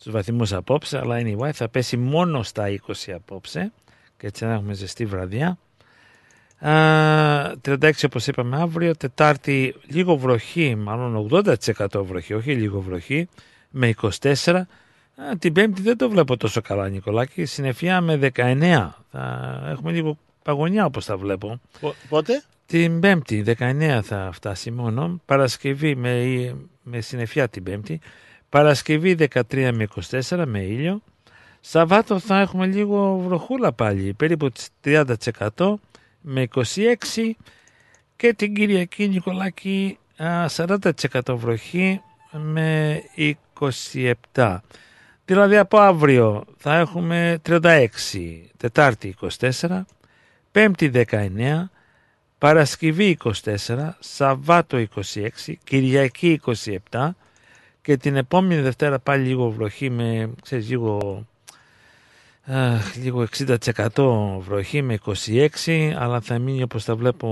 [0.03, 0.99] τους βαθμούς απόψε.
[0.99, 3.73] Αλλά anyway θα πέσει μόνο στα 20 απόψε.
[4.17, 5.59] Και έτσι θα έχουμε ζεστή βραδιά.
[6.59, 8.97] Α, 36 όπως είπαμε αύριο.
[8.97, 13.29] Τετάρτη λίγο βροχή, μάλλον 80% βροχή, όχι λίγο βροχή.
[13.71, 13.95] Με
[14.33, 14.61] 24.
[15.17, 17.45] Α, την Πέμπτη δεν το βλέπω τόσο καλά Νικολάκη.
[17.45, 18.89] Συνεφιά με 19.
[19.11, 21.61] Θα έχουμε λίγο παγωνιά όπως τα βλέπω.
[21.81, 25.21] Πο- Πότε; Την Πέμπτη, 19 θα φτάσει μόνο.
[25.25, 28.01] Παρασκευή με, με συννεφιά την Πέμπτη.
[28.49, 31.03] Παρασκευή 13 με 24 με ήλιο.
[31.61, 35.75] Σαββάτο θα έχουμε λίγο βροχούλα πάλι, περίπου τις 30%
[36.21, 36.65] με 26
[38.17, 42.01] και την Κυριακή Νικολάκη α, 40% βροχή
[42.31, 43.01] με
[44.35, 44.57] 27.
[45.25, 47.87] Δηλαδή από αύριο θα έχουμε 36,
[48.57, 49.81] Τετάρτη 24,
[50.53, 51.65] Πέμπτη 19,
[52.39, 55.29] Παρασκευή 24, Σαββάτο 26,
[55.65, 56.41] Κυριακή
[56.91, 57.11] 27
[57.83, 61.27] και την επόμενη Δευτέρα πάλι λίγο βροχή με, ξέρεις, λίγο,
[62.45, 67.29] αχ, λίγο 60% βροχή με 26 αλλά θα μείνει όπως τα βλέπω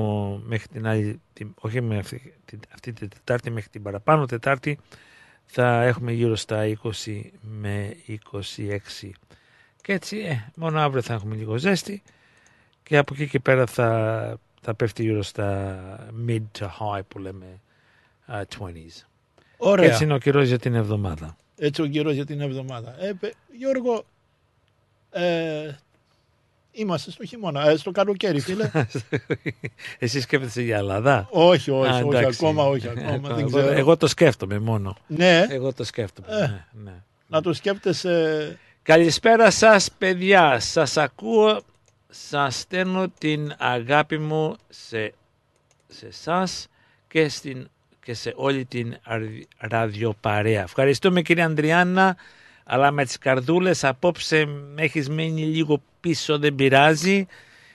[0.46, 4.78] μέχρι την άλλη, την, όχι με αυτή, την, αυτή την Τετάρτη μέχρι την παραπάνω Τετάρτη
[5.54, 7.96] θα έχουμε γύρω στα 20 με
[8.32, 9.10] 26
[9.82, 12.02] και έτσι ε, μόνο αύριο θα έχουμε λίγο ζέστη
[12.82, 17.60] και από εκεί και πέρα θα, θα πέφτει γύρω στα mid to high που λέμε
[18.28, 19.04] uh, 20s.
[19.56, 19.90] Ωραία.
[19.90, 21.36] Έτσι είναι ο καιρός για την εβδομάδα.
[21.56, 22.96] Έτσι ο καιρός για την εβδομάδα.
[23.04, 24.04] Ε, παι- Γιώργο,
[25.10, 25.70] ε,
[26.72, 28.70] είμαστε στο χειμώνα, ε, στο καλοκαίρι φίλε.
[29.98, 32.38] Εσύ σκέφτεσαι για Ελλάδα; όχι, όχι, Α, όχι εντάξει.
[32.44, 33.72] ακόμα, όχι ακόμα, δεν εγώ, ξέρω.
[33.72, 34.96] εγώ το σκέφτομαι μόνο.
[35.06, 36.26] Ναι, Εγώ το σκέφτομαι.
[36.30, 36.38] Ε.
[36.40, 36.92] ναι, ναι.
[37.26, 38.58] να το σκέφτεσαι.
[38.82, 41.60] Καλησπέρα σας παιδιά, σας ακούω,
[42.08, 45.14] σας στέλνω την αγάπη μου σε,
[45.88, 46.66] σε εσάς
[47.08, 47.68] και, στην,
[48.04, 49.22] και σε όλη την αρ-
[49.58, 50.62] ραδιοπαρέα.
[50.62, 52.16] Ευχαριστούμε κύριε Ανδριάννα,
[52.64, 57.26] αλλά με τις καρδούλες απόψε με έχεις μείνει λίγο πίσω, δεν πειράζει.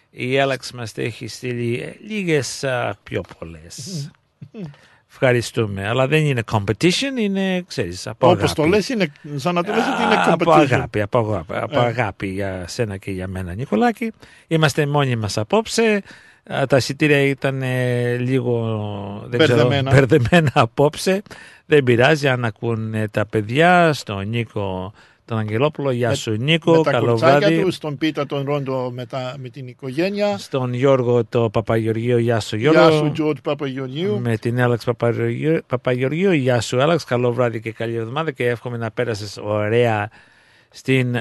[0.10, 4.10] Η Άλαξ μας τα έχει στείλει ε, λίγες α, πιο πολλές.
[5.10, 8.62] Ευχαριστούμε, αλλά δεν είναι competition, είναι, ξέρεις, από Όπως αγάπη.
[8.62, 10.60] το λες, είναι, σαν να το λες ότι είναι Α, Από competition.
[10.60, 11.86] αγάπη, από αγάπη, από Ε.
[11.86, 14.12] αγάπη για σένα και για μένα Νικολάκη.
[14.48, 16.04] Είμαστε μόνοι μας απόψε.
[16.54, 19.92] Α, Τα εισιτήρια ήταν ε, λίγο δεν ξέρω, Μπερδεμένα.
[19.92, 21.22] μπερδεμένα απόψε.
[21.66, 24.94] Δεν πειράζει αν ακούν ε, τα παιδιά, στον Νίκο
[25.28, 25.92] τον Αγγελόπουλο.
[25.92, 27.62] Γεια Με- σου Νίκο, με τα καλό κουρτσάκια βράδυ.
[27.62, 30.38] του, στον Πίτα τον Ρόντο με, τα, με την οικογένεια.
[30.38, 32.90] Στον Γιώργο το Παπαγεωργίου, γεια σου Γιώργο.
[32.90, 34.20] Γεια σου Τζορτ Παπαγεωργίου.
[34.20, 36.32] Με την Άλεξ Παπαγεωργίου, Παπαγεωργίου.
[36.32, 40.10] Γεια σου Άλεξ, καλό βράδυ και καλή εβδομάδα και εύχομαι να πέρασες ωραία
[40.70, 41.16] στην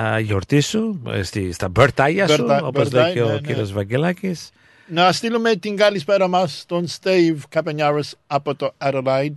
[0.00, 3.32] α, γιορτή σου, ε, στη, στα μπερτάγια σου, Birthday, όπως birthday, λέει και ο ναι,
[3.32, 3.40] ναι.
[3.40, 4.50] κύριος Βαγγελάκης.
[4.86, 9.32] Να στείλουμε την καλησπέρα μας στον Στέιβ Καπενιάρος από το Adelaide.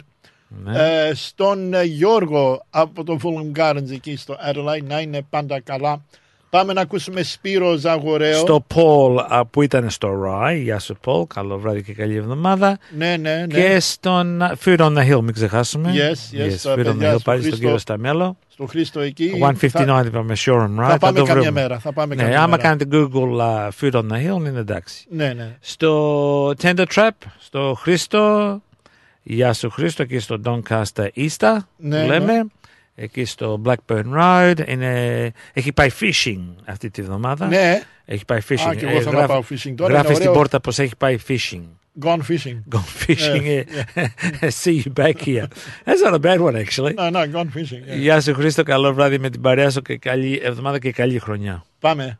[0.64, 1.08] Ναι.
[1.08, 6.02] Ε, στον ε, Γιώργο από το Fulham Gardens εκεί στο Adelaide να είναι πάντα καλά.
[6.50, 8.38] Πάμε να ακούσουμε Σπύρο Ζαγορέο.
[8.38, 12.78] Στο Paul α, που ήταν στο Rai, γεια σου Paul, καλό βράδυ και καλή εβδομάδα.
[12.98, 13.54] Ναι, ναι, ναι.
[13.54, 15.92] Και στον α, Fear on the Hill, μην ξεχάσουμε.
[15.94, 17.58] Yes, yes, τα Fear on the παιδιά Hill, στο πάλι στον Χρήστο.
[17.58, 18.38] κύριο Σταμέλο.
[18.48, 19.32] Στο Χρήστο εκεί.
[19.42, 20.90] 159 Θα, είπαμε Sure and Right.
[20.90, 21.62] θα πάμε το καμιά βρούμε.
[21.62, 21.80] μέρα.
[21.80, 22.62] Θα πάμε Ναι, καμιά άμα μέρα.
[22.62, 25.06] κάνετε Google α, Fear on the Hill είναι εντάξει.
[25.10, 25.58] Ναι, ναι.
[25.60, 28.62] στο Tender Trap, στο Χρήστο,
[29.24, 32.46] γεια σου Χρήστο, εκεί στο Doncaster Easter, Ναι, που λέμε,
[32.96, 37.48] εκεί στο Blackburn Road, είναι, έχει πάει fishing αυτή τη βδομάδα.
[37.48, 38.68] Ναι, Έχει πάει fishing.
[38.70, 40.34] Α, και εγώ θέλω να πάω fishing τώρα, Γράφεις είναι στην ωραίο.
[40.42, 41.62] πόρτα πως έχει πάει fishing.
[42.04, 42.58] gone fishing.
[42.76, 43.46] Gone fishing.
[43.46, 43.64] Ε,
[44.64, 45.46] See you back here.
[45.86, 46.94] That's not a bad one actually.
[46.94, 47.82] Ναι, ναι, gone fishing.
[47.88, 47.96] ε.
[47.98, 51.66] Γεια σου Χρήστο, καλό βράδυ με την παρέα σου και καλή εβδομάδα και καλή χρονιά.
[51.80, 52.20] Πάμε.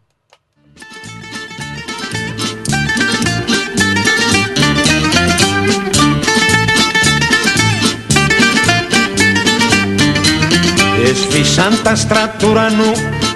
[11.12, 12.92] Έσβησαν τα στρατουρανού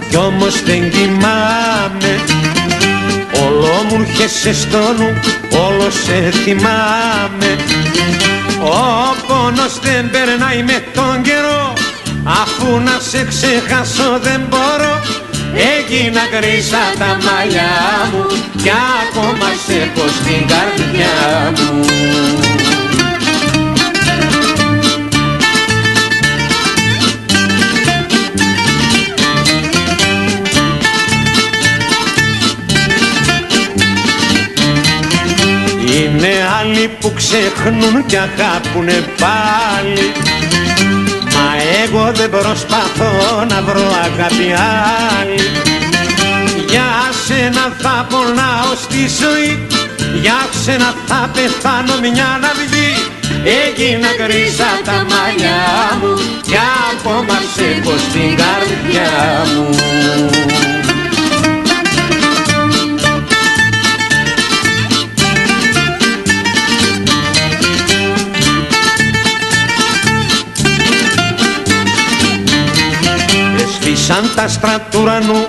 [0.09, 2.13] κι όμως δεν κοιμάμαι.
[3.45, 5.19] Όλο μου έρχεσαι στο νου,
[5.65, 7.55] όλο σε θυμάμαι.
[8.59, 11.73] Ο πόνος δεν περνάει με τον καιρό
[12.23, 15.01] Αφού να σε ξεχάσω δεν μπορώ.
[15.77, 17.75] Έγινα γκρίζα τα μαλλιά
[18.11, 18.25] μου
[18.63, 18.71] Κι
[19.03, 21.15] ακόμα σε έχω στην καρδιά
[21.57, 22.64] μου
[36.25, 40.11] Είναι άλλοι που ξεχνούν και αγάπουνε πάλι.
[41.33, 41.47] Μα
[41.83, 44.53] εγώ δεν προσπαθώ να βρω αγάπη
[45.19, 45.41] άλλη.
[46.69, 46.83] Για
[47.81, 49.67] θα πονάω στη ζωή
[50.21, 52.91] Για ξένα θα πεθάνω μια να βγει.
[53.63, 55.63] Έγινα γκρίζα τα μαλλιά
[56.01, 56.57] μου Κι
[56.91, 59.11] ακόμα σε έχω στην καρδιά
[59.53, 59.69] μου
[74.07, 75.45] Εσβήσαν τα στρατουρανού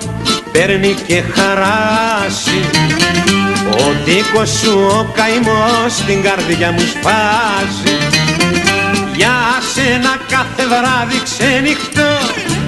[0.51, 2.59] παίρνει και χαράσει.
[3.71, 7.97] Ο δίκος σου ο καημός στην καρδιά μου σπάζει
[9.15, 9.37] Για
[9.73, 12.11] σένα κάθε βράδυ ξενυχτώ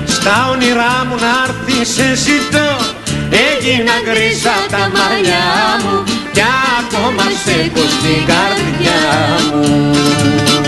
[0.06, 2.70] Στα όνειρά μου να έρθει σε ζητώ.
[3.30, 5.48] Έγινα γκρίζα τα μαλλιά
[5.84, 6.44] μου Κι
[6.80, 9.02] ακόμα σε έχω στην καρδιά
[9.52, 10.59] μου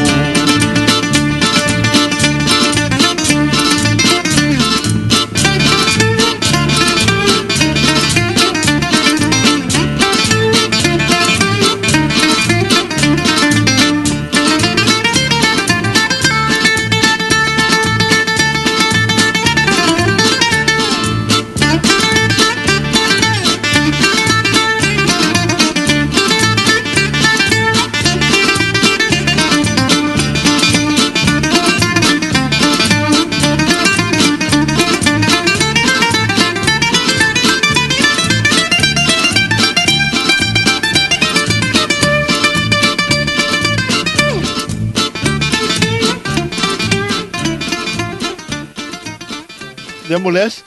[50.21, 50.63] Δεν μου λες,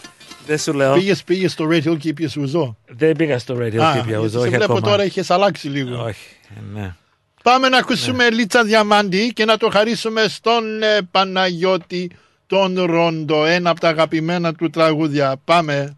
[0.46, 0.94] Δεν σου λέω.
[0.94, 2.76] πήγες, πήγες στο Red Hill και είπες ουζό.
[2.86, 4.80] Δεν πήγα στο radio Α, και πια γιατί ουζό, σε όχι βλέπω ακόμα.
[4.90, 6.02] τώρα είχες αλλάξει λίγο.
[6.04, 6.26] Όχι,
[6.56, 6.94] ε, ναι.
[7.42, 12.10] Πάμε να ακούσουμε Λίτσα Διαμάντη και να το χαρίσουμε στον ε, Παναγιώτη
[12.46, 15.36] τον Ρόντο, ένα από τα αγαπημένα του τραγούδια.
[15.44, 15.96] Πάμε.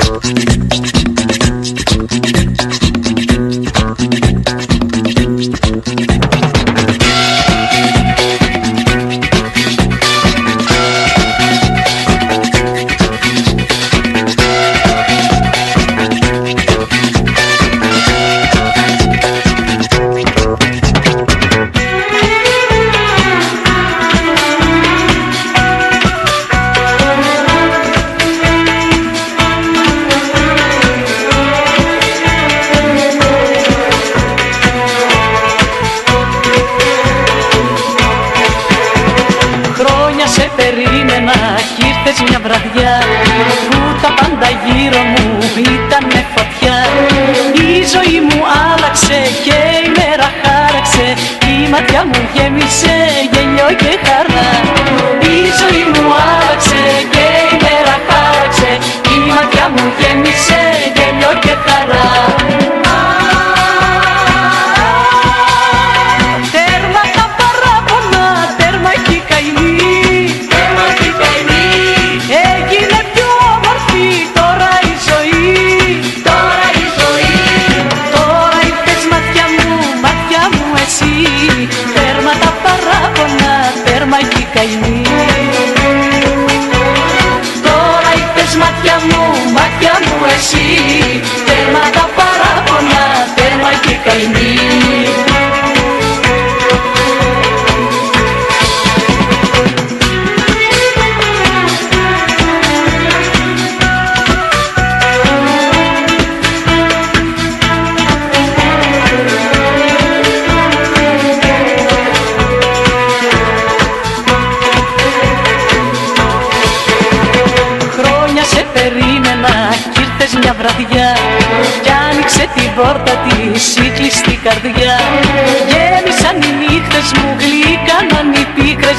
[0.00, 0.47] Χρόνια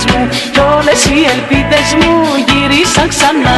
[0.06, 0.30] μου.
[0.52, 2.14] Κι όλες οι ελπίδες μου
[2.48, 3.58] γυρίσαν ξανά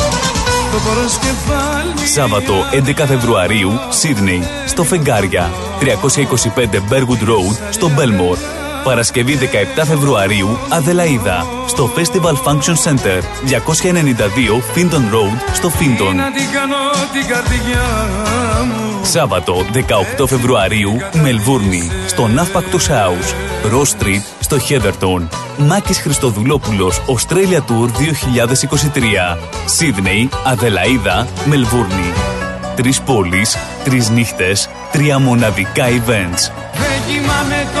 [2.13, 5.49] Σάββατο 11 Φεβρουαρίου, Σίδνεϊ, στο Φεγγάρια,
[5.79, 5.85] 325
[6.89, 8.61] Bergwood Road, στο Belmore.
[8.83, 9.37] Παρασκευή
[9.77, 16.15] 17 Φεβρουαρίου, Αδελαίδα, στο Festival Function Center, 292 Finton Road, στο Finton.
[16.15, 16.75] Να την κάνω
[17.13, 17.81] την καρδιά
[18.65, 19.65] μου Σάββατο
[20.19, 20.91] 18 Φεβρουαρίου,
[21.21, 23.33] Μελβούρνη, στο Ναύπακτος House,
[23.73, 25.27] Ross Street, στο Heatherton.
[25.57, 29.37] Μάκης Χριστοδουλόπουλος, Australia Tour 2023.
[29.65, 32.13] Σίδνεϊ, Αδελαίδα, Μελβούρνη.
[32.75, 36.51] Τρεις πόλεις, τρεις νύχτες, τρία μοναδικά events.
[36.73, 37.80] Δεν κοιμάμαι τώρα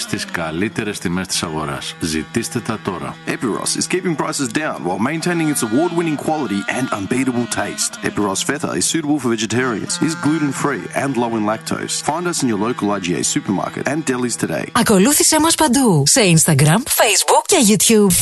[0.00, 1.94] στις καλύτερες τιμές της αγοράς.
[2.00, 3.16] Ζητήστε τα τώρα.
[3.26, 7.90] Epiros is keeping prices down while maintaining its award-winning quality and unbeatable taste.
[8.08, 11.94] Epiros Feta is suitable for vegetarians, is gluten-free and low in lactose.
[12.10, 14.66] Find us in your local IGA supermarket and delis today.
[14.72, 18.12] Ακολούθησέ μας παντού σε Instagram, Facebook και YouTube.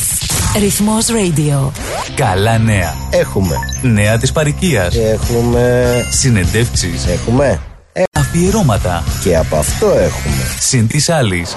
[0.59, 1.71] Ρυθμός Radio.
[2.15, 2.93] Καλά νέα.
[3.11, 3.55] Έχουμε.
[3.81, 4.95] Νέα της παροικίας.
[4.95, 6.05] Έχουμε.
[6.09, 7.05] Συνεντεύξεις.
[7.07, 7.74] Έχουμε.
[8.35, 9.03] Αφιερώματα.
[9.21, 10.55] Και από αυτό έχουμε.
[10.59, 11.55] Συν της άλλης.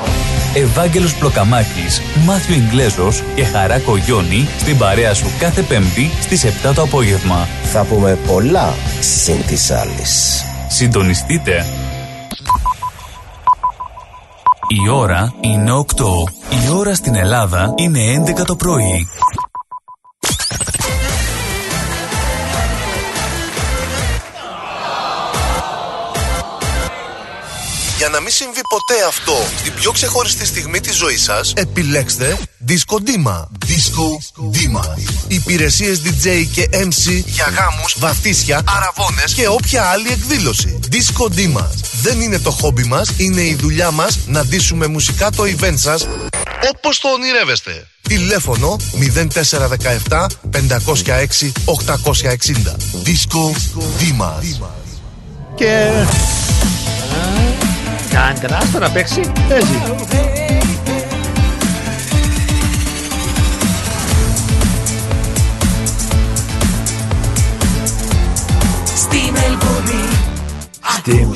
[0.54, 6.82] Ευάγγελος Πλοκαμάκης, Μάθιο Ιγκλέζος και Χαρά Κογιόνι στην παρέα σου κάθε Πέμπτη στις 7 το
[6.82, 7.48] απόγευμα.
[7.64, 10.44] Θα πούμε πολλά συν της άλλης.
[10.68, 11.66] Συντονιστείτε.
[14.84, 15.84] Η ώρα είναι 8.
[16.66, 19.06] Η ώρα στην Ελλάδα είναι 11 το πρωί.
[27.98, 32.38] Για να μην συμβεί ποτέ αυτό στην πιο ξεχωριστή στιγμή της ζωής σας, επιλέξτε
[32.68, 33.44] Disco Dima.
[33.66, 34.06] Disco
[34.52, 34.84] Dima.
[35.28, 40.78] Υπηρεσίες DJ και MC για γάμους, βαφτίσια, αραβώνες και όποια άλλη εκδήλωση.
[40.92, 41.66] Disco Dima.
[42.02, 46.06] Δεν είναι το χόμπι μας, είναι η δουλειά μας να ντύσουμε μουσικά το event σας
[46.74, 47.86] όπως το ονειρεύεστε.
[48.02, 48.76] Τηλέφωνο
[50.08, 52.76] 0417 506 860.
[53.04, 53.52] Disco
[54.00, 54.32] Dima.
[55.54, 55.90] Και
[58.18, 59.20] Κάντε άστο να παίξει.
[59.48, 59.76] παίζει.
[68.84, 70.02] Στη Μελβούρνη.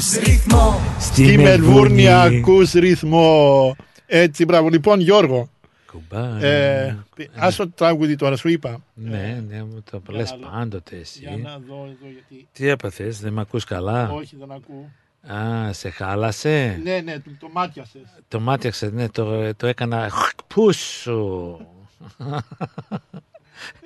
[0.01, 0.81] Στη, Ρυθμό.
[0.99, 3.77] Στη Μελβούρνη ακούς ρυθμό.
[4.07, 4.69] Έτσι, μπράβο.
[4.69, 5.49] Λοιπόν, Γιώργο,
[6.41, 6.95] ε,
[7.35, 8.83] ας το τραγούδι τώρα, σου είπα.
[8.95, 11.19] Ναι, ναι, μου το λες πάντοτε εσύ.
[11.19, 12.49] Για να δω εδώ γιατί.
[12.53, 14.91] Τι έπαθες, δεν με ακούς καλά; Όχι, δεν ακούω.
[15.27, 18.03] Α, σε χάλασε; Ναι, ναι, το, το μάτιασες.
[18.29, 20.11] Το μάτιαξε, ναι, το, το έκανα
[20.47, 21.57] πούσου.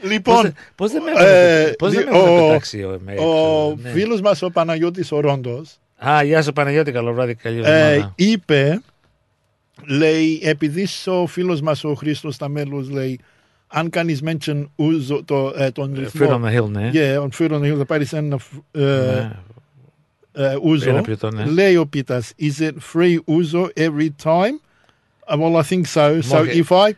[0.02, 3.12] Λοιπόν, πώς δεν με ε, έβαλε- πώς δεν δι- με έβαλε ο- πετάξει ο- με
[3.12, 3.88] έξω, Ο ναι.
[3.88, 5.76] φίλος μας ο Παναγιώτης ο Ρόντος
[6.08, 8.12] Α, γεια σου Παναγιώτη, καλό βράδυ, καλή ε, εβδομάδα.
[8.16, 8.80] είπε,
[9.86, 13.20] λέει, επειδή ο φίλος μας ο Χρήστος Ταμέλος λέει,
[13.66, 16.26] αν κάνεις mention ούζο, το, ε, τον ρυθμό.
[16.28, 16.90] Fear on the Hill, ναι.
[16.94, 18.38] Yeah, on Fear on the Hill θα πάρεις ένα
[20.36, 20.46] ε, Ναι.
[20.52, 20.90] ε, ούζο.
[20.90, 21.44] Ένα πιωτό, ναι.
[21.44, 24.60] Λέει ο Πίτας, is it free ούζο every time?
[25.28, 26.20] Uh, well, I think so.
[26.30, 26.60] So Okay.
[26.62, 26.88] if I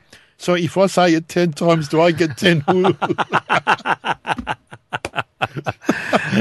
[0.44, 2.56] so if I say it ten times, do I get ten?
[2.72, 2.96] ouzo?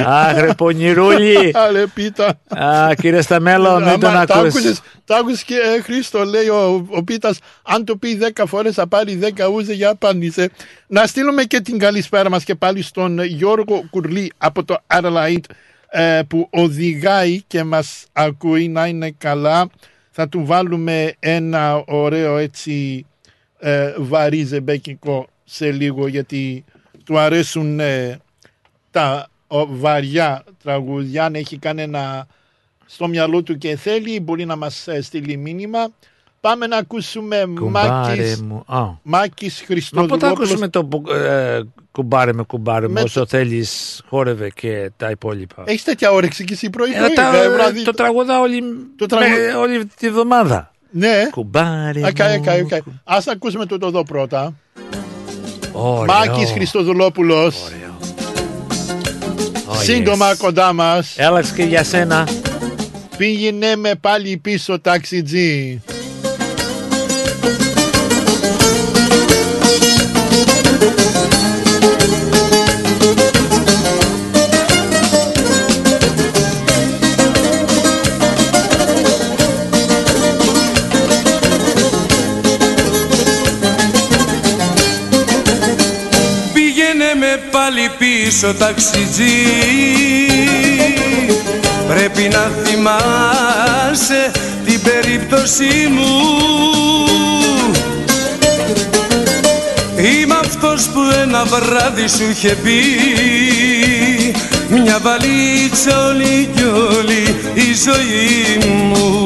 [0.05, 1.51] Αχ, ρε πονηρούλη.
[1.67, 2.39] Αλε Πίτα.
[2.47, 4.47] Α, κύριε Σταμέλο, μην τον Άμα τα ακούς.
[4.55, 8.73] άκουσες, τα άκουσες και ε, Χρήστο λέει ο, ο Πίτας αν το πει 10 φορές
[8.73, 10.49] θα πάρει 10 ούζε για απάντησε.
[10.87, 15.45] Να στείλουμε και την καλησπέρα μας και πάλι στον Γιώργο Κουρλή από το Adelaide
[15.89, 19.69] ε, που οδηγάει και μας ακούει να είναι καλά.
[20.11, 23.05] Θα του βάλουμε ένα ωραίο έτσι
[23.59, 26.65] ε, βαρύ ζεμπέκικο σε λίγο γιατί
[27.05, 28.19] του αρέσουν ε,
[28.91, 31.25] τα ο, βαριά τραγούδια.
[31.25, 32.27] Αν έχει κανένα
[32.85, 35.93] στο μυαλό του και θέλει μπορεί να μας ε, στείλει μήνυμα.
[36.47, 38.63] Πάμε να ακούσουμε Κουμπάρε Μάκης, μου.
[38.67, 38.83] Α.
[39.03, 40.31] Μάκης Μα πότε Χριστοδουλόπουλος.
[40.31, 41.59] ακούσουμε το που- ε,
[41.91, 45.63] κουμπάρε με κουμπάρε μου Με όσο θέλεις χόρευε και τα υπόλοιπα.
[45.65, 47.13] Έχεις τέτοια όρεξη και εσύ πρωί Ε, πρωί.
[47.13, 47.83] τα- ε, βράδυ.
[47.83, 48.61] το τραγουδά όλη,
[48.97, 50.71] Το τραγου- με- όλη τη βδομάδα.
[50.91, 51.27] Ναι.
[51.31, 52.41] Κουμπάρε Οκ, μου.
[52.63, 52.83] οκ, οκ.
[53.03, 54.53] Ας ακούσουμε το εδώ πρώτα.
[55.71, 56.05] Ωραίο.
[56.05, 57.55] Μάκης Χριστοδουλόπουλος.
[59.69, 60.37] Oh, Σύντομα yes.
[60.37, 61.13] κοντά μας.
[61.17, 62.27] Έλαξε και για σένα.
[63.17, 65.81] Πήγαινε με πάλι πίσω ταξιτζή.
[88.37, 89.23] Πίσω ταξιτζή.
[91.87, 94.31] Πρέπει να θυμάσαι
[94.65, 96.37] την περίπτωση μου
[99.97, 102.81] Είμαι αυτός που ένα βράδυ σου είχε πει.
[104.69, 109.25] Μια βαλίτσα όλη κι όλη η ζωή μου.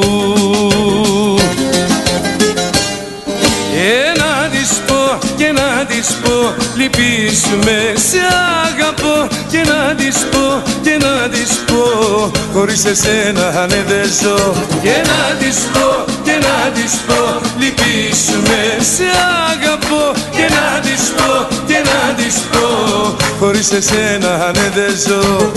[3.73, 8.19] Και να της πω και να της πω Λυπήσουμε σε
[8.65, 9.27] αγαπώ.
[9.51, 14.53] Και να της πω και να της πω Χωρίς εσένα ναι δεν ζω.
[14.81, 19.03] Και να της πω και να της πω Λυπήσουμε σε
[19.51, 20.11] αγαπώ.
[20.31, 25.51] Και να της πω και να της πω Χωρίς εσένα ναι δεν ζω.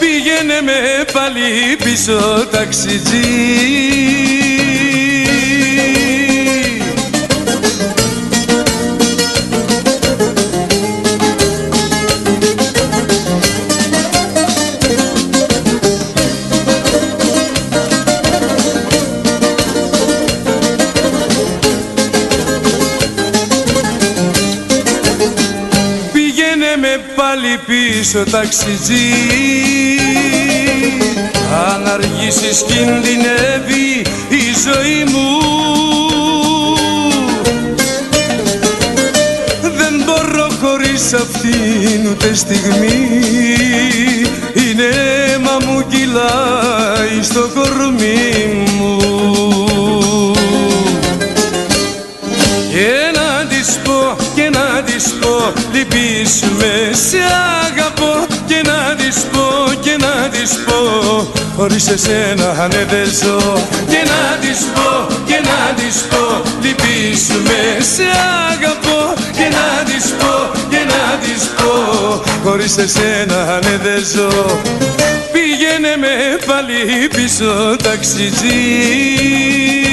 [0.00, 3.26] Πήγαινε με πάλι πίσω ταξιτζή
[28.16, 29.12] πίσω ταξιτζή.
[31.68, 35.28] Αν αργήσεις κινδυνεύει η ζωή μου.
[39.60, 43.20] Δεν μπορώ χωρίς αυτήν ούτε στιγμή.
[44.54, 44.88] Είναι
[45.34, 48.96] αίμα μου κυλάει στο κορμί μου.
[52.70, 55.26] Και να της πω και να της πω
[55.76, 57.18] Λυπήσουμε σε
[61.68, 63.38] Χωρίς εσένα ναι δεν ζω.
[63.88, 67.60] Και να της πω και να της πω Λυπήσουμε
[67.94, 68.02] σε
[68.50, 69.14] αγαπώ.
[69.32, 71.70] Και να της πω και να της πω
[72.44, 74.60] Χωρίς εσένα ναι δεν ζω.
[75.32, 79.85] Πήγαινε με πάλι πίσω ταξιτζή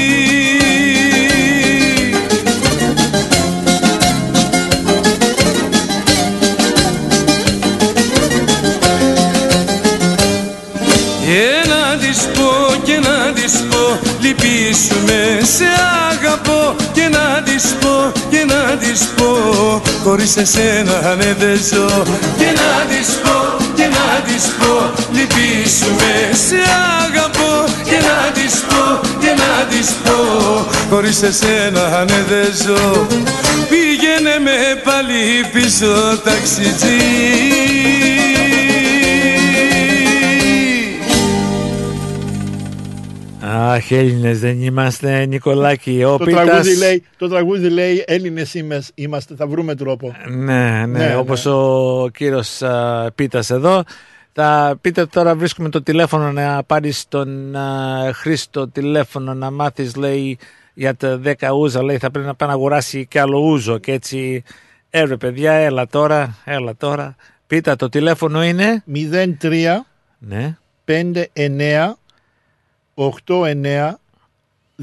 [15.56, 15.68] σε
[16.10, 19.30] αγαπώ Και να της πω και να της πω.
[20.02, 22.02] Χωρίς εσένα ναι δεν ζω.
[22.38, 24.74] Και να της πω και να της πω.
[25.12, 26.12] Λυπήσουμε
[26.46, 26.60] σε
[27.04, 30.16] αγαπώ Και να της πω και να της πω.
[30.90, 33.06] Χωρίς εσένα ναι δεν ζω.
[33.70, 38.03] Πήγαινε με πάλι πίσω ταξιτζή
[43.74, 46.04] Αχ, Έλληνες δεν είμαστε, Νικολάκη.
[46.04, 46.44] Ο Το Πίτας...
[46.44, 50.16] τραγούδι, λέει, το τραγούδι λέει Έλληνες είμαστε, είμαστε, θα βρούμε τρόπο.
[50.28, 53.82] Ναι, ναι, Ναι, όπως ο κύριος α, Πίτας εδώ.
[54.32, 60.38] Θα πείτε τώρα βρίσκουμε το τηλέφωνο να πάρεις τον α, Χρήστο τηλέφωνο να μάθεις λέει
[60.74, 63.92] για τα 10 ούζα λέει θα πρέπει να πάει να αγοράσει και άλλο ούζο και
[63.92, 64.42] έτσι
[64.90, 67.16] ε ρε παιδιά έλα τώρα, έλα τώρα.
[67.46, 68.84] Πίτα το τηλέφωνο είναι;
[69.40, 69.52] 03
[70.18, 70.56] ναι.
[70.86, 71.92] 59
[72.94, 73.90] 89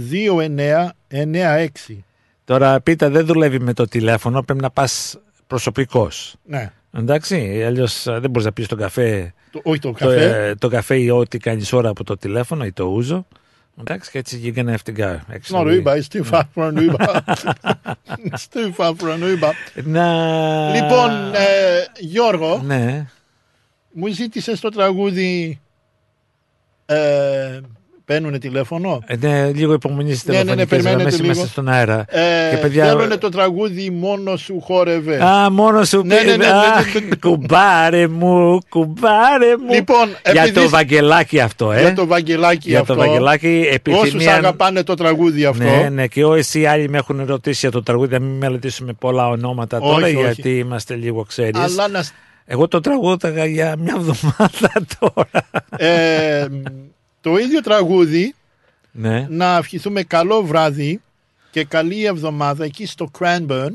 [0.10, 1.68] 29 96.
[2.46, 6.36] Τώρα Πίτα δεν δουλεύει με το τηλέφωνο πρέπει να πας προσωπικός.
[6.46, 6.72] Ναι.
[6.98, 9.34] Εντάξει, αλλιώς δεν μπορείς να πεις τον καφέ.
[9.52, 10.48] Το- όχι το καφέ.
[10.48, 13.26] ε, το καφέ ή ό,τι κάνεις ώρα από το τηλέφωνο ή το ούζο.
[13.80, 15.16] Εντάξει, και έτσι you're gonna have to go.
[15.32, 17.20] It's not Uber, it's too far for an Uber.
[18.32, 19.54] it's too far for an Uber.
[19.84, 20.70] Να...
[20.76, 23.06] Λοιπόν, ε, Γιώργο, Ναι.
[23.92, 25.60] μου ζήτησες το τραγούδι
[26.86, 27.60] ε,
[28.12, 31.26] Παίρνουν τηλέφωνο; Ε, ναι, λίγο υπομονή στι Ναι, ναι, ναι, τηλεφωνικές περιμένετε γραμμές, λίγο.
[31.26, 32.06] είμαστε στον αέρα.
[32.08, 35.24] Ε, και παιδιά, Θέλουν το τραγούδι μόνος σου χόρευε.
[35.24, 36.52] Α, μόνος σου Ναι, ναι, ναι, ναι, Α,
[36.94, 37.16] ναι, ναι.
[37.16, 39.74] κουμπάρε μου, κουμπάρε μου.
[39.74, 41.80] Λοιπόν, για επειδή- το Βαγγελάκι αυτό, ε.
[41.80, 42.94] Για το Βαγγελάκι Για αυτό.
[42.94, 44.36] το Βαγγελάκι Όσους επιθυμία.
[44.36, 45.64] αγαπάνε το τραγούδι αυτό.
[45.64, 48.94] Ναι, ναι, και όσοι οι άλλοι με έχουν ρωτήσει για το τραγούδι, να μην μελετήσουμε
[48.94, 50.26] πολλά ονόματα τώρα, Όχι, όχι.
[50.26, 51.60] γιατί είμαστε λίγο ξέρεις.
[51.62, 52.04] Αλλά να...
[52.46, 55.50] Εγώ το τραγούδαγα για μια εβδομάδα τώρα.
[55.78, 56.46] ε,
[57.22, 58.36] το ίδιο τραγούδι
[58.92, 59.28] Ναι.
[59.30, 61.02] να ευχηθούμε καλό βράδυ
[61.52, 63.72] και καλή εβδομάδα εκεί στο Cranburn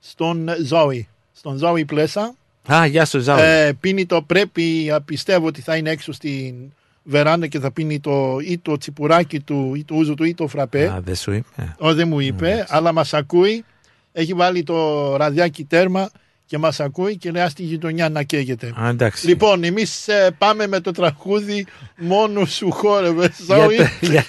[0.00, 1.08] στον Ζόη.
[1.32, 2.34] Στον Ζόη Πλέσα.
[2.72, 3.38] Α, γεια σου, Ζάου.
[3.38, 6.54] Ε, πίνει το πρέπει, α, πιστεύω ότι θα είναι έξω στην
[7.02, 10.46] βεράντα και θα πίνει το, ή το τσιπουράκι του ή το ούζο του ή το
[10.46, 10.86] φραπέ.
[10.88, 11.74] Α, δεν σου είπε.
[11.78, 13.64] Ο, δεν μου είπε, αλλά μας ακούει.
[14.12, 16.10] Έχει βάλει το ραδιάκι τέρμα
[16.46, 18.72] και μας ακούει και λέει στη γειτονιά να καίγεται.
[18.82, 19.26] Α, εντάξει.
[19.26, 21.66] Λοιπόν, εμείς ε, πάμε με το τραγούδι
[21.96, 23.30] «Μόνο σου χόρευε».
[23.46, 24.26] Ζαουί, Για-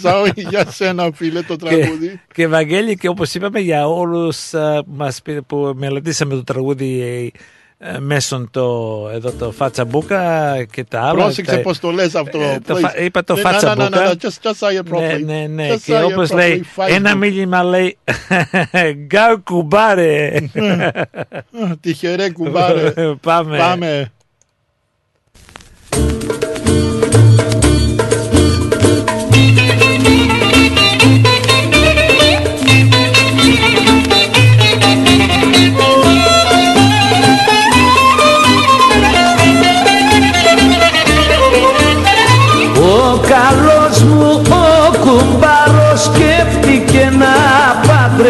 [0.00, 2.08] Ζαουί, για σένα φίλε το τραγούδι.
[2.08, 7.32] Και, και Βαγγέλη και όπως είπαμε για όλους α, μας πήρε- που μελετήσαμε το τραγούδι
[7.78, 8.66] ε, ε, μέσω το,
[9.14, 11.22] εδώ το Φάτσα Μπούκα και τα άλλα.
[11.22, 12.40] Πρόσεξε τα- πώς το λες αυτό.
[12.40, 12.80] ε, το please.
[12.80, 14.08] φα- είπα το Ναι, Φάτσα ναι, ναι, ναι, Μπούκα.
[14.08, 15.24] ναι, just- just say it Ναι, properly.
[15.24, 15.74] ναι, ναι.
[15.74, 16.88] Just Και say it όπως properly, λέει, Facebook.
[16.94, 17.98] ένα μήνυμα λέει
[19.06, 20.36] «Γκάου κουμπάρε».
[20.36, 22.92] Α, Τυχερέ κουμπάρε.
[23.20, 23.58] Πάμε.
[23.58, 24.12] Πάμε.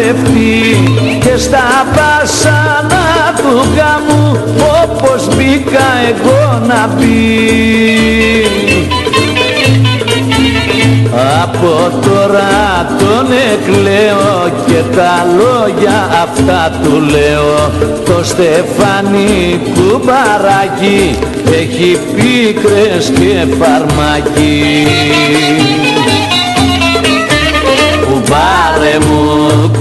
[0.09, 4.37] Παντρευτεί και στα βάσανα του γάμου
[4.83, 7.49] όπως μπήκα εγώ να μπει.
[11.43, 17.71] Από τώρα τον εκλέω και τα λόγια αυτά του λέω
[18.05, 21.17] Το Στεφάνι κουμπαράκι
[21.51, 24.87] έχει πίκρες και φαρμάκι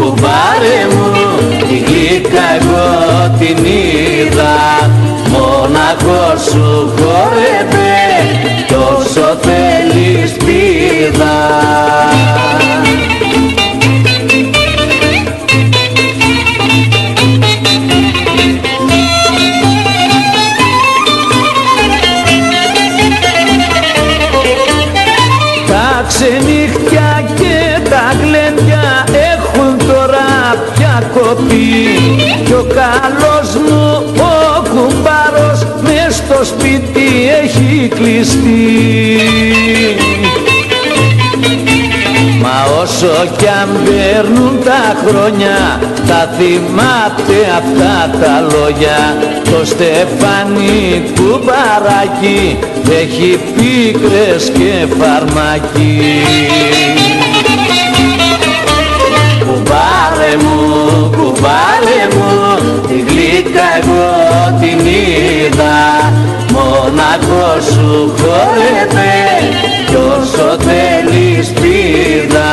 [0.09, 4.91] μου, κουμπάρε μου, τη γλύκα εγώ την είδα.
[5.31, 7.97] Μοναχό σου χορεύε,
[8.69, 11.37] τόσο θέλεις πίδα
[42.83, 45.57] όσο κι αν παίρνουν τα χρόνια
[46.07, 49.17] θα θυμάται αυτά τα λόγια.
[49.45, 52.59] Το Στεφάνι κουμπαράκι
[53.01, 56.03] έχει πίκρες και φαρμάκι.
[59.47, 64.09] Κουμπάρε μου, κουμπάρε μου, τη γλύκα εγώ
[64.61, 65.79] την είδα.
[66.53, 69.17] Μοναχό σου χόρευε
[69.87, 70.88] κι όσο θέλεις
[71.47, 72.51] πίδα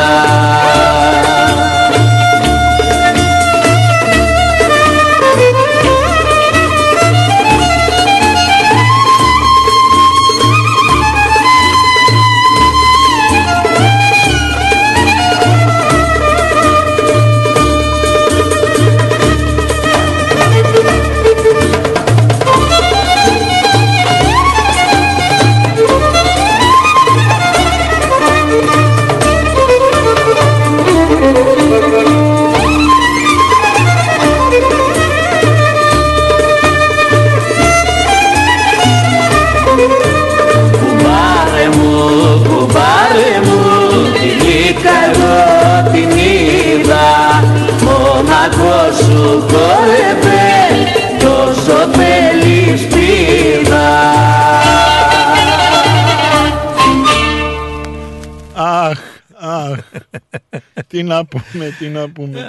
[60.96, 62.46] τι να πούμε, τι να πούμε.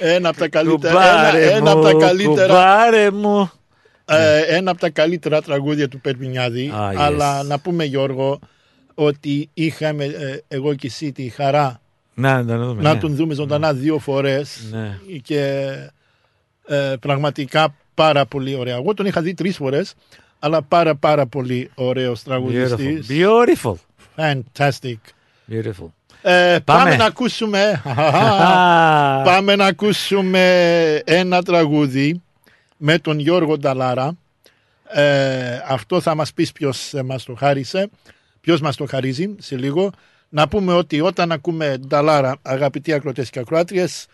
[0.00, 0.92] Ένα από τα καλύτερα.
[0.94, 2.46] Κουμπάρε Ένα, ένα από τα μου, καλύτερα.
[2.46, 3.50] κουμπάρε μου.
[4.04, 6.70] ε, ένα από τα καλύτερα τραγούδια του Περπινιάδη.
[6.74, 6.94] Ah, yes.
[6.96, 8.38] Αλλά να πούμε Γιώργο
[8.94, 11.80] ότι είχαμε ε, εγώ και εσύ τη χαρά
[12.14, 13.00] Να, να, δούμε, να ναι.
[13.00, 14.98] τον δούμε ζωντανά δύο φορές Ναι.
[15.22, 15.70] και
[16.66, 18.74] ε, πραγματικά πάρα πολύ ωραία.
[18.76, 19.94] Εγώ τον είχα δει τρεις φορές
[20.38, 23.06] αλλά πάρα πάρα πολύ ωραίος τραγουδιστής.
[23.10, 23.72] Beautiful.
[23.72, 23.74] Beautiful.
[24.16, 24.96] Fantastic.
[25.50, 25.88] Beautiful.
[26.22, 26.82] Ε, πάμε.
[26.82, 26.96] Πάμε.
[26.96, 27.82] να ακούσουμε
[29.30, 32.22] Πάμε να ακούσουμε ένα τραγούδι
[32.76, 34.16] με τον Γιώργο Νταλάρα
[34.92, 37.90] ε, αυτό θα μας πεις ποιος ε, μας το χάρισε
[38.40, 39.90] ποιος μας το χαρίζει σε λίγο
[40.28, 44.06] να πούμε ότι όταν ακούμε Νταλάρα αγαπητοί ακροτές και ακροάτριες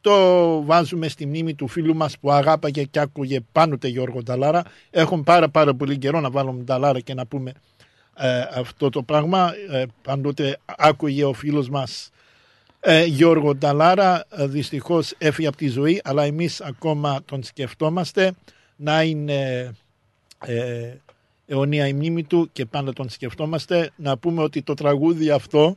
[0.00, 5.24] το βάζουμε στη μνήμη του φίλου μας που αγάπαγε και άκουγε πάντοτε Γιώργο Νταλάρα έχουν
[5.24, 7.52] πάρα πάρα πολύ καιρό να βάλουμε Νταλάρα και να πούμε
[8.16, 9.52] ε, αυτό το πράγμα.
[9.70, 12.10] Ε, πάντοτε άκουγε ο φίλος μας
[12.80, 14.24] ε, Γιώργο Νταλάρα.
[14.30, 18.32] Ε, δυστυχώς έφυγε από τη ζωή, αλλά εμείς ακόμα τον σκεφτόμαστε
[18.76, 19.72] να είναι
[20.46, 20.92] ε,
[21.46, 23.90] αιωνία η μνήμη του και πάντα τον σκεφτόμαστε.
[23.96, 25.76] Να πούμε ότι το τραγούδι αυτό,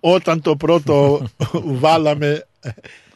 [0.00, 1.26] όταν το πρώτο
[1.82, 2.46] βάλαμε...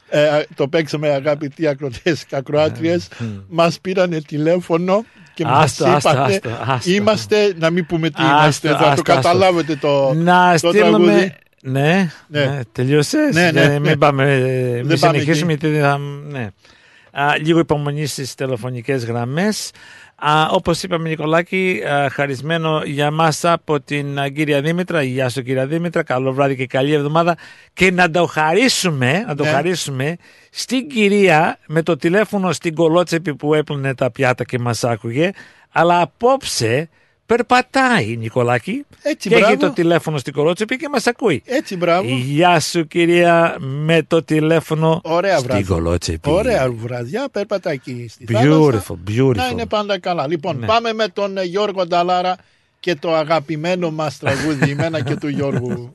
[0.09, 3.09] ε, το παίξαμε αγαπητοί ακροτές και ακροάτριες
[3.49, 5.05] μας πήρανε τηλέφωνο
[5.35, 6.91] και μας Άστο, άστο, είπανε άστο, άστο.
[6.91, 9.03] είμαστε να μην πούμε τι Άστο, είμαστε θα το άστο, άστο.
[9.03, 10.89] καταλάβετε το, Να το στείλουμε.
[10.89, 12.45] τραγούδι Ναι, Ναι.
[12.45, 12.61] ναι.
[12.73, 13.35] τελείωσες.
[13.35, 13.79] Ναι, ναι, Ε, ναι.
[13.79, 14.25] Μην πάμε,
[14.75, 15.99] Δεν μην πάμε συνεχίσουμε γιατί θα...
[16.31, 16.49] Ναι.
[17.13, 19.71] Α, λίγο υπομονή στις τηλεφωνικές γραμμές.
[20.23, 25.03] Α, όπως είπαμε Νικολάκη, α, χαρισμένο για μας από την α, κυρία Δήμητρα.
[25.03, 27.37] Γεια σου κυρία Δήμητρα, καλό βράδυ και καλή εβδομάδα.
[27.73, 29.51] Και να το χαρίσουμε, να το Ναι.
[29.51, 30.17] χαρίσουμε
[30.51, 35.31] στην κυρία με το τηλέφωνο στην κολότσεπη που έπλυνε τα πιάτα και μας άκουγε.
[35.71, 36.89] Αλλά απόψε
[37.37, 39.57] περπατάει Νικολάκη Έτσι, και έχει μπράβο.
[39.61, 41.43] το τηλέφωνο στην κολότσεπη και μας ακούει.
[41.47, 42.09] Έτσι, μπράβο.
[42.09, 45.65] Γεια σου κυρία με το τηλέφωνο Ωραία στην βράδυ.
[45.65, 46.31] κολότσεπη.
[46.31, 48.35] Ωραία βραδιά, περπατάει εκεί στη Beautiful,
[48.71, 48.95] θάλασσα.
[49.09, 49.35] beautiful.
[49.35, 50.27] Να είναι πάντα καλά.
[50.29, 50.67] Λοιπόν, Ναι.
[50.67, 52.37] πάμε με τον ε, Γιώργο Νταλάρα
[52.81, 55.93] και το αγαπημένο μας τραγούδι, εμένα και του Γιώργου.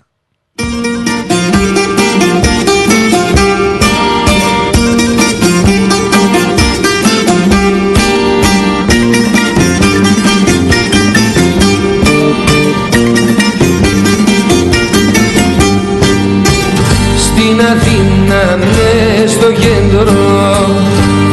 [18.56, 20.12] Αθήνα μες στο κέντρο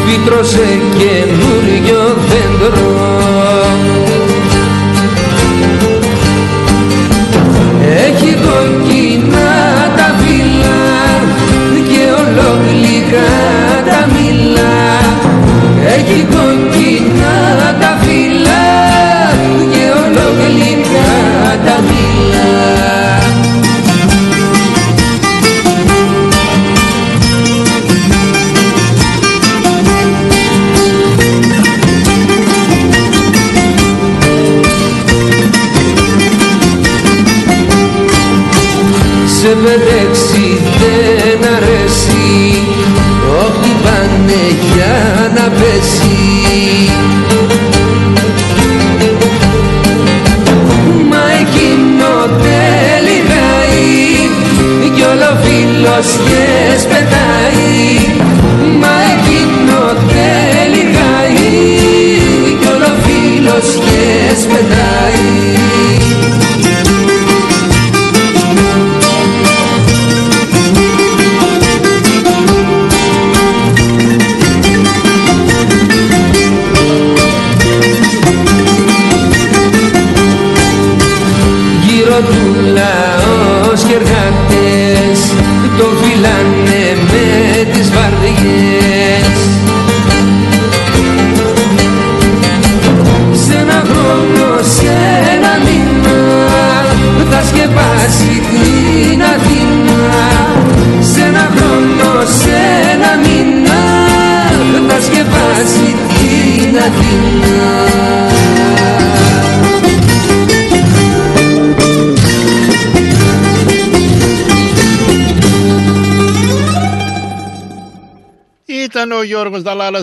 [0.06, 2.90] φύτρωσε καινούριο δέντρο.
[8.06, 8.81] Έχει κοκκινά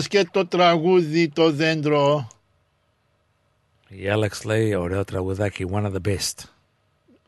[0.00, 2.28] Νταλάρας και το τραγούδι «Το δέντρο».
[3.88, 6.44] Η Alex λέει ωραίο τραγουδάκι, one of the best.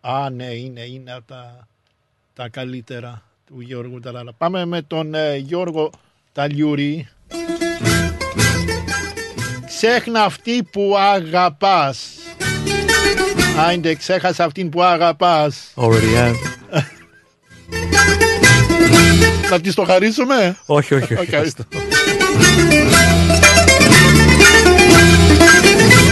[0.01, 1.69] Α, ναι, είναι, είναι από τα,
[2.35, 4.33] τα καλύτερα του Γιώργου Νταλάρα.
[4.33, 5.91] Πάμε με τον ε, Γιώργο
[6.33, 7.09] Ταλιούρη.
[9.67, 12.17] Ξέχνα αυτή που αγαπάς.
[13.59, 15.73] Άιντε, ξέχασα αυτήν που αγαπάς.
[15.77, 16.35] Already have.
[19.49, 21.53] Θα της το χαρίσουμε; όχι, όχι, όχι.
[22.53, 22.93] Οκ.
[22.93, 24.43] άστο.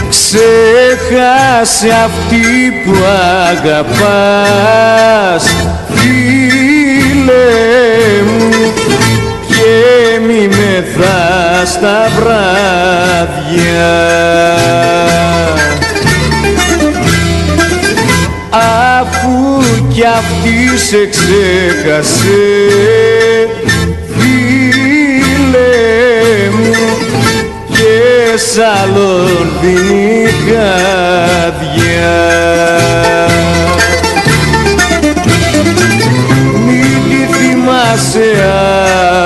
[0.09, 2.45] Ξέχασε αυτή
[2.85, 2.95] που
[3.51, 5.43] αγαπάς
[5.95, 7.49] Φίλε
[8.25, 8.49] μου
[9.47, 9.73] Και
[10.27, 13.91] μη μεθάς τα βράδια
[19.93, 22.39] κι αυτή σε ξέχασε
[28.31, 32.11] και σαλόν δίνει καρδιά
[36.65, 38.43] Μην τη θυμάσαι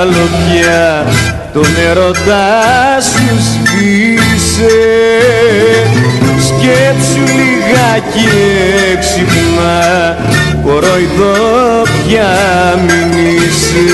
[0.00, 1.06] άλλο πια
[1.52, 4.78] τον ερωτά σου σβήσε.
[6.46, 8.28] Σκέψου λιγάκι
[8.92, 10.16] έξυπνα
[10.62, 12.34] κοροϊδό πια
[12.86, 13.86] μην είσαι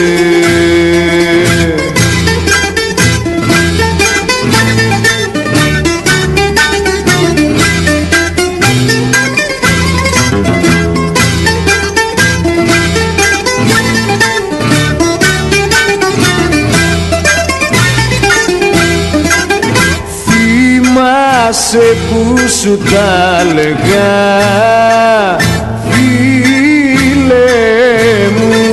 [21.73, 24.13] Θυμάσαι που σου τα λέγα
[25.91, 27.51] Φίλε
[28.37, 28.73] μου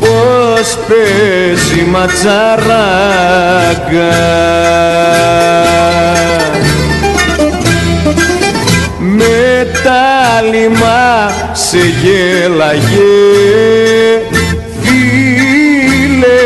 [0.00, 2.62] πως παίζει ματσαράγκα.
[8.98, 13.18] Με τα λιμά σε γέλαγε
[14.82, 16.42] Φίλε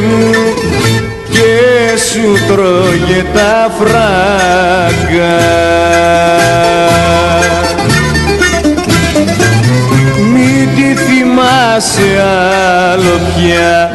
[0.00, 0.30] μου
[1.30, 2.95] και σου τρώγε
[3.36, 5.36] τα φράγκα.
[10.32, 12.22] Μην τη θυμάσαι
[12.90, 13.90] άλλο πια.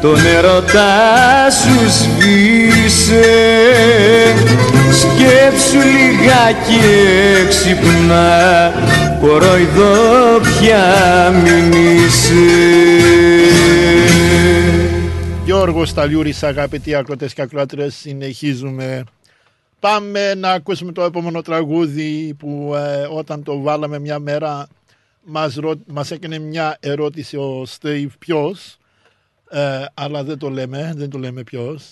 [0.00, 3.24] Τον ερωτά σου σβήσε.
[4.90, 6.80] Σκέψου λιγάκι
[7.44, 8.72] έξυπνα.
[9.20, 10.84] Κοροϊδό πια
[11.44, 12.44] μην είσαι
[15.66, 19.04] Γιώργος Σταλιούρης αγαπητοί ακροτές και ακροάτρες συνεχίζουμε.
[19.80, 24.66] Πάμε να ακούσουμε το επόμενο τραγούδι που ε, όταν το βάλαμε μια μέρα
[25.24, 25.74] μας, ρω...
[25.86, 28.76] μας έκανε μια ερώτηση ο Στέιβ ποιος
[29.50, 31.84] ε, αλλά δεν το λέμε, δεν το λέμε ποιος.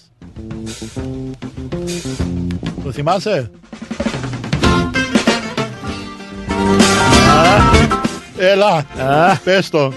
[2.85, 3.51] Το θυμάσαι;
[7.29, 8.04] Α,
[8.37, 9.39] έλα, Α.
[9.45, 9.93] πες το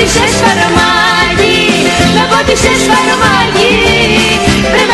[0.00, 1.56] με βόδισες παραμάκι,
[2.14, 3.72] με βόδισες παραμάκι,
[4.72, 4.84] βρε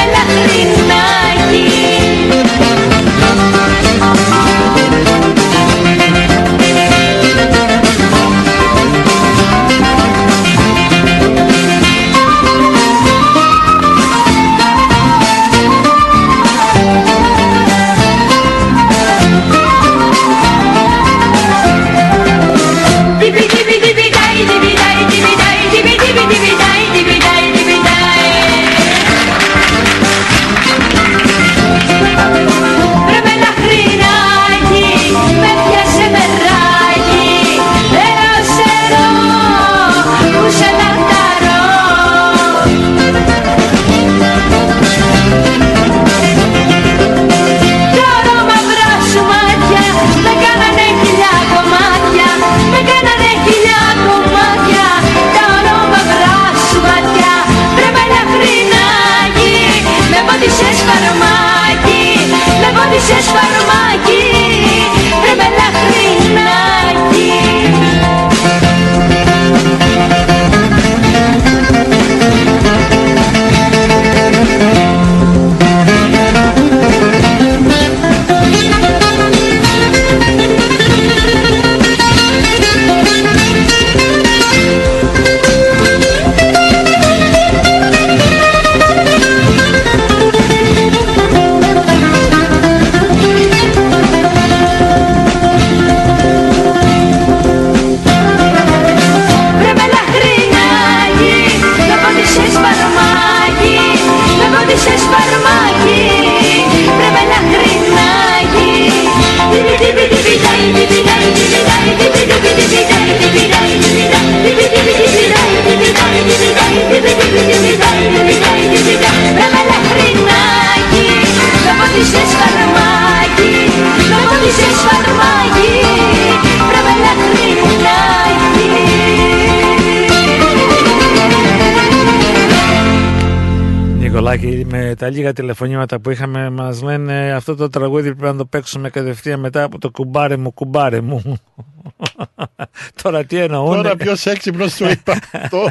[134.97, 139.41] τα λίγα τηλεφωνήματα που είχαμε, μας λένε αυτό το τραγούδι πρέπει να το παίξουμε κατευθείαν
[139.41, 141.23] μετά από το κουμπάρε μου, κουμπάρε μου.
[143.03, 143.75] Τώρα τι εννοούν.
[143.75, 145.69] Τώρα ποιος έξυπνος του είπα αυτό;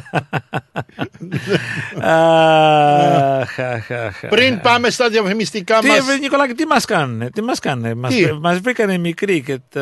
[2.01, 4.19] Αχ, αχ, αχ.
[4.29, 7.97] Πριν πάμε στα διαφημιστικά Τι, μας ε, Νικολάκη, τι μας κάνουν, τι μας κάνουν.
[7.97, 9.81] Μας, Τι; μας βρήκανε μικροί και τα...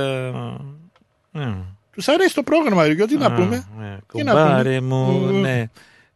[1.32, 1.54] Ναι.
[1.92, 3.98] Τους αρέσει το πρόγραμμα, γιατί να Α, πούμε; ναι.
[4.14, 4.96] Τι να Κουμπάρε πούμε.
[4.96, 5.40] μου, Μμμ.
[5.42, 5.70] ναι.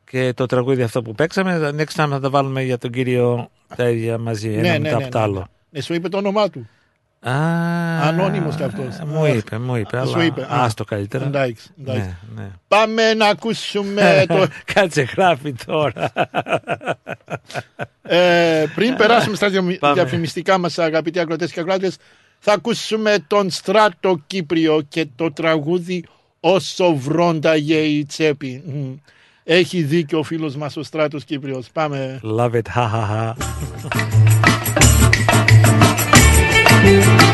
[0.10, 3.90] Και το τραγούδι αυτό που παίξαμε, next time θα τα βάλουμε για τον κύριο τα
[3.90, 5.48] ίδια μαζί, ένα Ναι, ναι, μετά ναι, από ναι, το άλλο.
[5.70, 6.70] Ναι, σου είπε το όνομά του.
[7.20, 7.32] Α,
[8.08, 9.00] Ανώνυμος κι αυτός.
[9.06, 10.64] Μου είπε, μου είπε, Σου αλλά είπε, α.
[10.64, 11.26] άστο καλύτερα.
[11.26, 12.16] Εντάξει, εντάξει.
[12.36, 12.50] Ναι, ναι.
[12.68, 14.48] Πάμε να ακούσουμε το...
[14.74, 16.12] Κάτσε γράφει τώρα.
[18.02, 19.94] Ε, πριν περάσουμε στα διαμι- Πάμε.
[19.94, 21.98] διαφημιστικά μας αγαπητοί ακροτές και ακράτες
[22.40, 26.04] θα ακούσουμε τον Στράτο Κύπριο και το τραγούδι
[26.40, 28.64] «Όσο βρόνταγε η τσέπη».
[28.66, 28.94] Μμ.
[29.50, 31.70] Έχει δίκιο ο φίλος μας ο Στράτος Κύπριος.
[31.74, 32.20] Πάμε.
[32.24, 33.36] Love it, ha ha ha.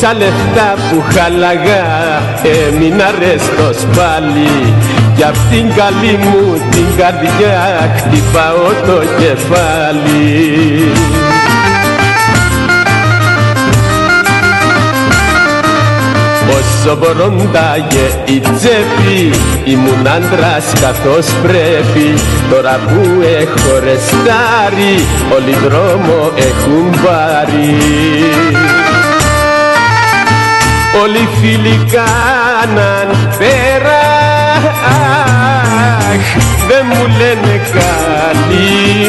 [0.00, 1.84] Τόσα λεφτά που χαλαγά
[2.42, 4.74] έμεινα ρεστός πάλι
[5.16, 10.92] Κι απ' την καλή μου την καρδιά χτυπάω το κεφάλι.
[16.48, 19.30] Όσο μπορώνταγε η τσέπη
[19.64, 22.14] Ήμουν άντρας καθώς πρέπει.
[22.50, 25.04] Τώρα που έχω ρεστάρει
[25.36, 28.75] Όλοι δρόμο έχουν πάρει
[31.02, 33.08] Όλοι οι φίλοι κάναν
[33.38, 34.02] πέρα.
[36.12, 36.26] Αχ,
[36.68, 39.04] Δεν μου λένε καλημέρα.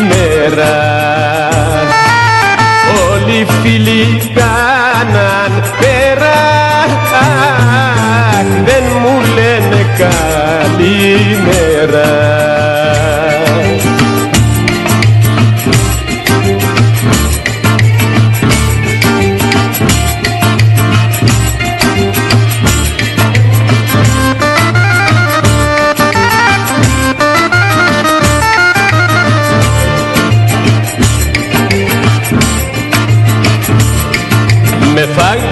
[3.11, 6.37] Όλοι οι φίλοι κάναν πέρα.
[7.19, 11.37] Αχ, Δεν μου λένε καλημέρα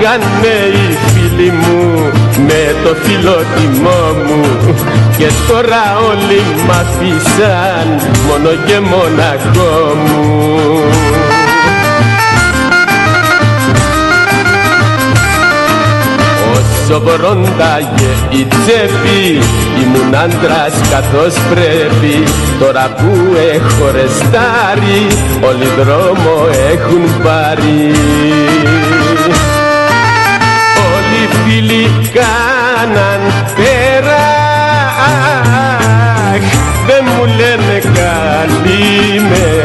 [0.06, 2.12] φάγανε οι φίλοι μου
[2.48, 4.42] με το φιλότιμό μου.
[5.18, 7.88] Και τώρα όλοι μ' αφήσαν
[8.28, 10.34] μόνο και μοναχό μου.
[16.54, 19.40] Όσο μπορώνταγε η τσέπη
[19.82, 22.24] Ήμουν άντρας καθώς πρέπει.
[22.60, 25.08] Τώρα που έχω ρεστάρει
[25.42, 27.92] Όλοι δρόμο έχουν πάρει.
[27.92, 29.05] Όλοι οι
[31.56, 33.22] φίλοι κάναν
[33.56, 34.26] πέρα.
[36.34, 36.46] Αχ,
[36.88, 38.06] Δεν μου λένε καλημέρα.
[39.48, 39.65] Όλοι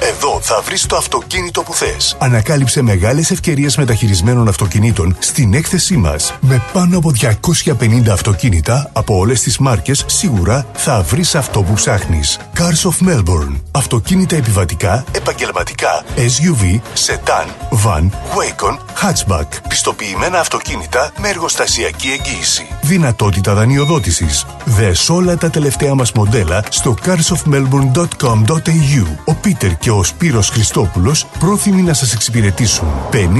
[0.00, 2.16] Εδώ θα βρεις το αυτοκίνητο που θες.
[2.18, 6.34] Ανακάλυψε μεγάλες ευκαιρίες μεταχειρισμένων αυτοκινήτων στην έκθεσή μας.
[6.40, 12.38] Με πάνω από 250 αυτοκίνητα από όλες τις μάρκες, σίγουρα θα βρεις αυτό που ψάχνεις.
[12.56, 13.60] Cars of Melbourne.
[13.70, 17.46] Αυτοκίνητα επιβατικά, επαγγελματικά, SUV, sedan,
[17.84, 18.02] van,
[18.36, 19.46] Wacon, hatchback.
[19.68, 22.66] Πιστοποιημένα αυτοκίνητα με εργοστασιακή εγγύηση.
[22.88, 24.46] Δυνατότητα δανειοδότησης.
[24.64, 29.06] Δες όλα τα τελευταία μας μοντέλα στο carsofmelbourne.com.au.
[29.24, 32.88] Ο Πίτερ και ο Σπύρος Χριστόπουλος πρόθυμοι να σας εξυπηρετήσουν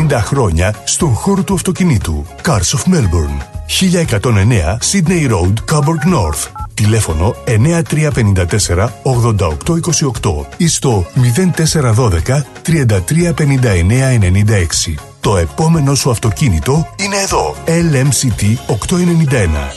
[0.08, 2.24] 50 χρόνια στον χώρο του αυτοκινήτου.
[2.42, 3.42] Cars of Melbourne.
[3.68, 6.42] 1109 Sydney Road, Coburg North.
[6.74, 11.06] Τηλέφωνο 9354 8828 ή στο
[11.54, 14.10] 0412 3359
[14.90, 14.94] 96.
[15.28, 17.56] Το επόμενο σου αυτοκίνητο είναι εδώ.
[17.66, 19.72] LMCT 891.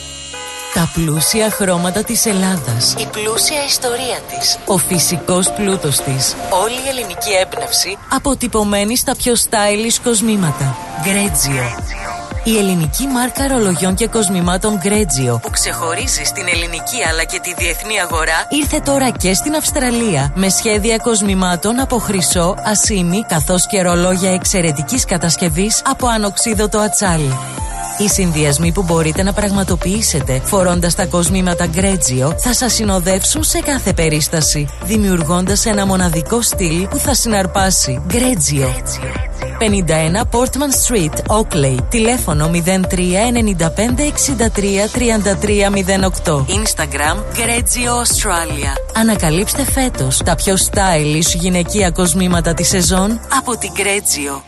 [0.73, 2.95] Τα πλούσια χρώματα της Ελλάδας.
[2.99, 4.59] Η πλούσια ιστορία της.
[4.65, 6.35] Ο φυσικός πλούτος της.
[6.63, 10.77] Όλη η ελληνική έμπνευση αποτυπωμένη στα πιο stylish κοσμήματα.
[11.03, 11.63] Γκρέτζιο.
[12.43, 17.99] Η ελληνική μάρκα ρολογιών και κοσμημάτων Γκρέτζιο που ξεχωρίζει στην ελληνική αλλά και τη διεθνή
[17.99, 24.34] αγορά ήρθε τώρα και στην Αυστραλία με σχέδια κοσμημάτων από χρυσό, ασίμι καθώς και ρολόγια
[24.34, 27.38] εξαιρετικής κατασκευής από ανοξίδωτο ατσάλι.
[27.97, 33.93] Οι συνδυασμοί που μπορείτε να πραγματοποιήσετε φορώντας τα κοσμήματα Γκρέτζιο θα σας συνοδεύσουν σε κάθε
[33.93, 38.01] περίσταση, δημιουργώντας ένα μοναδικό στυλ που θα συναρπάσει.
[38.07, 38.73] Γκρέτζιο.
[39.61, 41.77] 51 Portman Street, Oakley.
[41.89, 45.69] Τηλέφωνο 03 95 63 33
[46.25, 46.35] 08.
[46.35, 48.97] Instagram Γκρέτζιο Australia.
[48.99, 54.43] Ανακαλύψτε φέτος τα πιο stylish γυναικεία κοσμήματα της σεζόν από την Γκρέτζιο.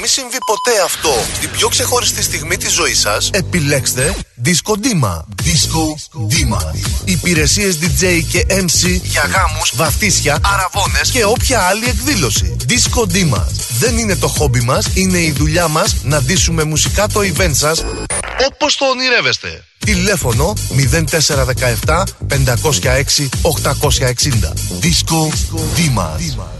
[0.00, 4.14] Μην συμβεί ποτέ αυτό στην πιο ξεχωριστή στιγμή της ζωής σας, επιλέξτε
[4.44, 5.16] Disco Dima.
[5.44, 5.84] Disco
[6.30, 6.74] Dima.
[7.04, 12.56] Υπηρεσίες DJ και MC για γάμους, βαφτίσια, αραβώνες και όποια άλλη εκδήλωση.
[12.68, 13.44] Disco Dima.
[13.78, 17.84] Δεν είναι το χόμπι μας, είναι η δουλειά μας να ντύσουμε μουσικά το event σας
[18.46, 19.64] όπως το ονειρεύεστε.
[19.78, 20.54] Τηλέφωνο
[21.86, 24.52] 0417 506 860.
[24.82, 25.30] Disco
[25.76, 26.59] Dima.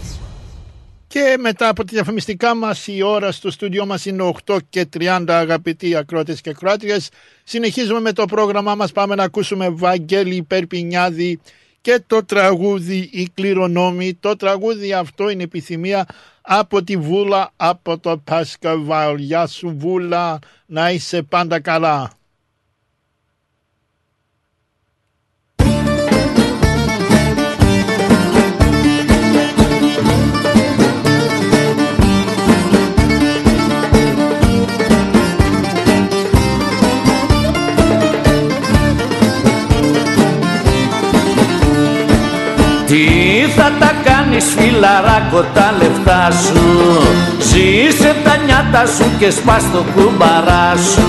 [1.11, 5.23] Και μετά από τη διαφημιστικά μας η ώρα στο στούντιό μας είναι 8 και 30
[5.27, 7.09] αγαπητοί ακρότες και ακροάτριες.
[7.43, 8.91] Συνεχίζουμε με το πρόγραμμά μας.
[8.91, 11.39] Πάμε να ακούσουμε Βαγγέλη Περπινιάδη
[11.81, 14.13] και το τραγούδι «Η κληρονόμη».
[14.13, 16.05] Το τραγούδι αυτό είναι επιθυμία
[16.41, 19.17] από τη Βούλα, από το Πασκαβάλ.
[19.17, 22.20] Γεια σου Βούλα, να είσαι πάντα καλά.
[42.91, 46.61] Τι θα τα κάνεις φιλαράκο τα λεφτά σου.
[47.39, 51.07] Ζήσε τα νιάτα σου και σπάς το κουμπαρά σου.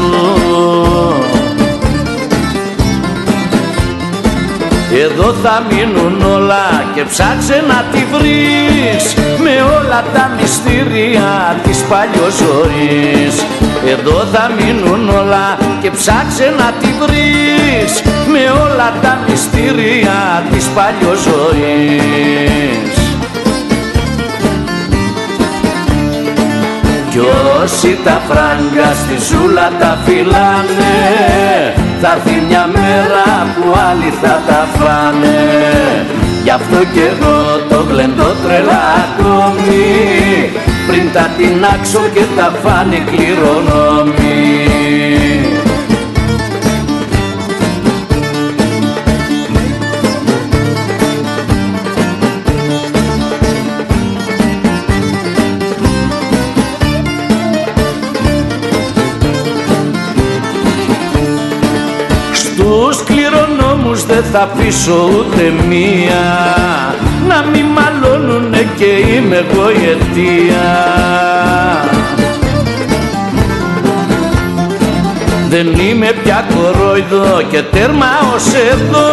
[5.05, 9.15] Εδώ θα μείνουν όλα και ψάξε να τη βρεις.
[9.45, 13.45] Με όλα τα μυστήρια της παλιοζωής
[13.87, 18.03] Εδώ θα μείνουν όλα και ψάξε να τη βρεις
[18.33, 21.31] Με όλα τα μυστήρια της παλιοζωής
[27.11, 27.19] Κι
[27.63, 30.99] όσοι τα φράγκα στη ζούλα τα φυλάνε
[32.01, 36.07] Θα έρθει μια μέρα που άλλοι θα τα φάνε.
[36.43, 37.37] Γι' αυτό κι εγώ
[37.69, 40.51] το γλεντώ τρελά ακόμη
[40.87, 44.63] Πριν τα τεινάξω και τα φάνε κληρονόμοι
[64.23, 66.25] δεν θα αφήσω ούτε μία.
[67.29, 70.69] Να μη μαλώνουνε και είμαι εγώ η αιτία.
[75.49, 79.11] Δεν είμαι πια κορόιδο και τέρμα ως εδώ.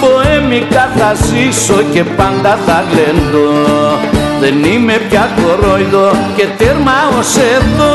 [0.00, 3.98] Ποέμικα θα ζήσω και πάντα θα γλεντώ.
[4.40, 7.94] Δεν είμαι πια κορόιδο και τέρμα ως εδώ.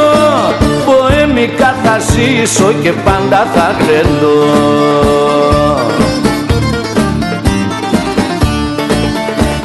[0.86, 4.92] Ποέμικα θα ζήσω και πάντα θα γλεντώ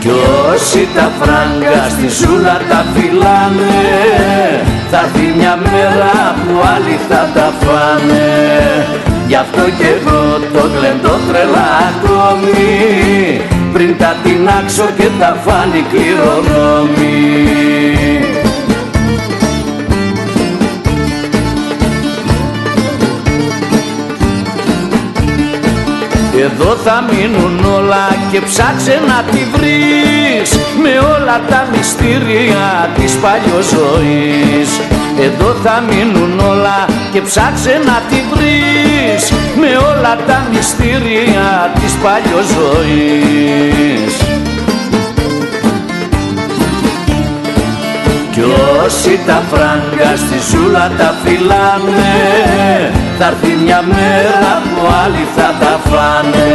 [0.06, 0.18] Κι Κι
[0.52, 3.76] όσοι τα φράγκα στη ζούλα τα φυλάνε.
[4.90, 8.28] Θα έρθει μια μέρα που άλλοι θα τα φάνε.
[9.26, 10.20] Γι' αυτό κι εγώ
[10.52, 13.40] το γλεντώ τρελά ακόμη.
[13.72, 17.26] Πριν τα τεινάξω και τα φάνει κληρονόμη
[26.46, 34.70] Εδώ θα μείνουν όλα και ψάξε να τη βρεις Με όλα τα μυστήρια της παλιοζωής
[35.20, 42.54] Εδώ θα μείνουν όλα και ψάξε να τη βρεις Με όλα τα μυστήρια της παλιοζωής
[48.32, 48.42] Κι
[48.84, 55.80] όσοι τα φράγκα στη ζούλα τα φυλάνε Θα έρθει μια μέρα που άλλοι θα τα
[55.90, 56.48] φάνε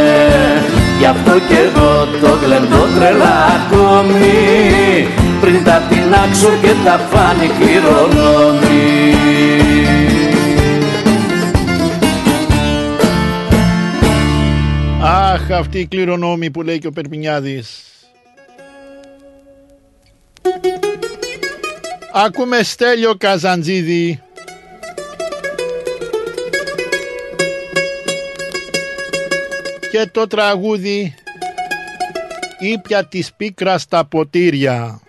[0.98, 5.06] Γι' αυτό κι εγώ το γλεντώ τρελά ακόμη
[5.40, 9.12] Πριν τα τεινάξω και τα φάνει κληρονόμη
[15.04, 17.82] Αχ, αυτή η κληρονόμη που λέει και ο Περπινιάδης.
[22.12, 24.22] Άκουμε Στέλιο Καζαντζίδη.
[30.02, 31.14] Και το τραγούδι
[32.58, 35.00] «Ήπια της πίκρας τα ποτήρια».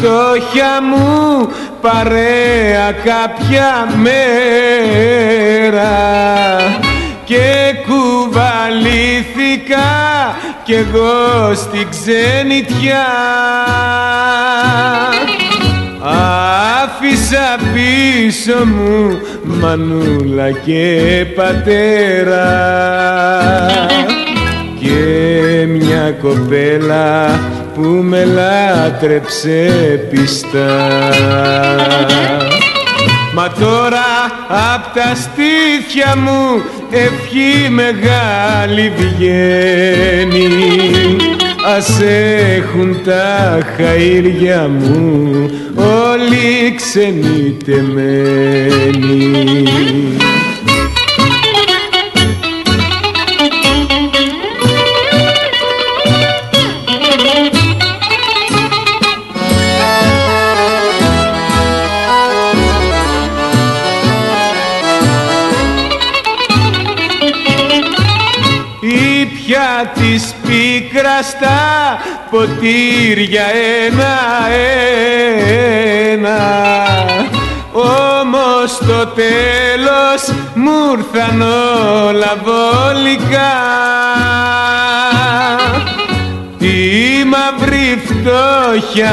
[0.00, 1.48] Φτώχεια μου
[1.80, 4.18] παρέα κάποια μέρα.
[7.24, 8.68] Και κουβαλήθηκα
[10.64, 13.06] κι εγώ στη ξενιτιά.
[16.82, 22.48] Άφησα πίσω μου μανούλα και πατέρα.
[24.80, 27.38] Και μια κοπέλα
[27.82, 29.70] που με λάτρεψε
[30.10, 31.08] πιστά.
[33.34, 34.08] Μα τώρα
[34.74, 40.48] απ' τα στήθια μου ευχή μεγάλη βγαίνει.
[41.76, 42.00] Ας
[42.56, 47.80] έχουν τα χαΐρια μου όλοι ξενιτεμένοι
[71.22, 71.98] στα
[72.30, 73.44] ποτήρια
[73.86, 74.40] ένα-ένα.
[77.72, 81.40] Όμως το τέλος μου ήρθαν
[82.06, 83.54] όλα βολικά
[86.58, 89.10] Τη μαύρη φτώχεια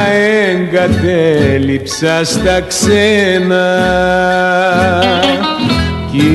[0.47, 3.65] εγκατέλειψα στα ξένα
[6.17, 6.25] κι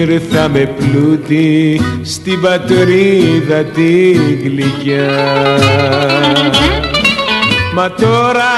[0.00, 5.10] ήρθα με πλούτη στην πατρίδα τη γλυκιά.
[7.74, 8.52] Μα τώρα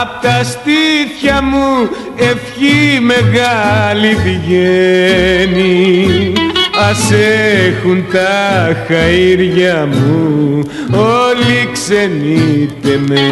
[0.00, 5.72] απ' τα στήθια μου ευχή μεγάλη βγαίνει
[6.90, 7.10] Ας
[7.66, 13.22] έχουν τα χαΐρια μου όλοι ξενιτεμένοι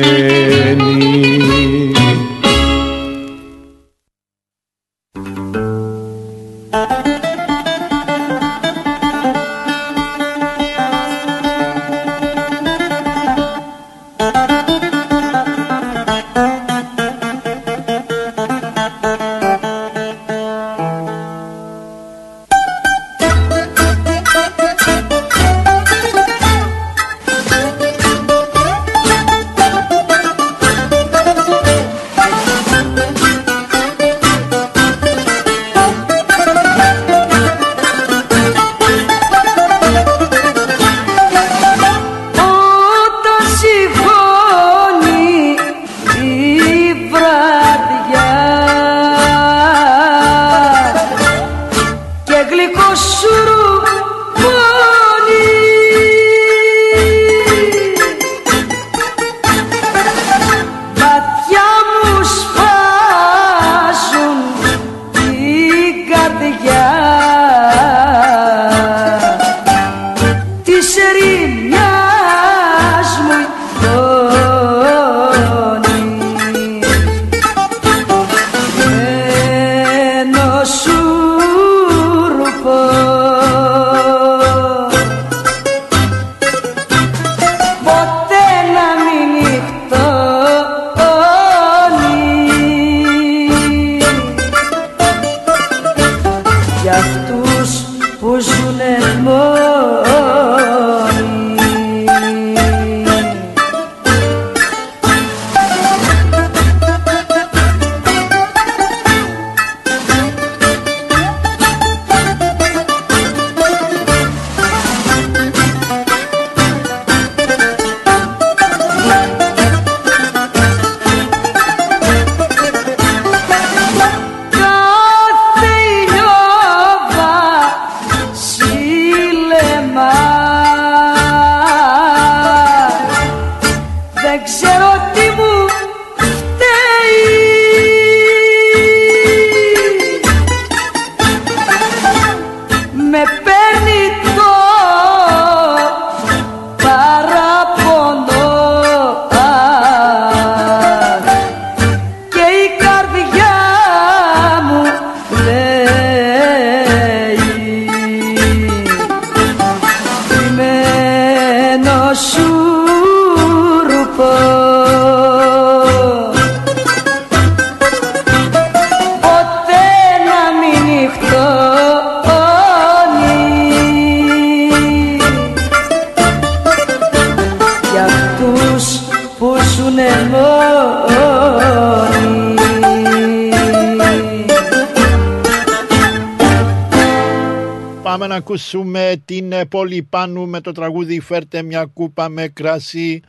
[188.30, 193.22] να ακούσουμε την ε, Πόλη Πάνου με το τραγούδι «Φέρτε μια κούπα με κρασί»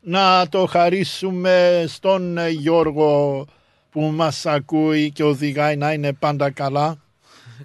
[0.00, 3.44] να το χαρίσουμε στον ε, Γιώργο
[3.90, 6.98] που μας ακούει και οδηγάει να είναι πάντα καλά.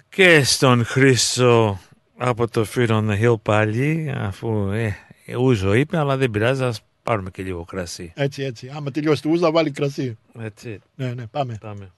[0.09, 1.79] Και στον Χρήστο
[2.17, 4.95] από το Fear on the Hill πάλι, αφού ε,
[5.37, 8.11] ούζο είπε, αλλά δεν πειράζει, ας πάρουμε και λίγο κρασί.
[8.15, 8.71] Έτσι, έτσι.
[8.75, 10.17] Άμα τελειώσει το ούζο, βάλει κρασί.
[10.39, 10.79] Έτσι.
[10.95, 11.57] Ναι, ναι, πάμε.
[11.61, 11.91] Πάμε.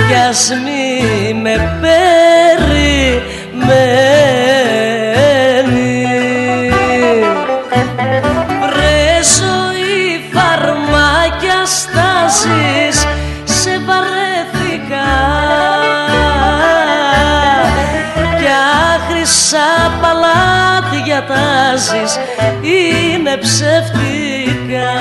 [0.07, 1.79] Κι ας μη με
[21.27, 22.17] παλάτια τάσεις
[22.61, 24.91] είναι ψεύτικα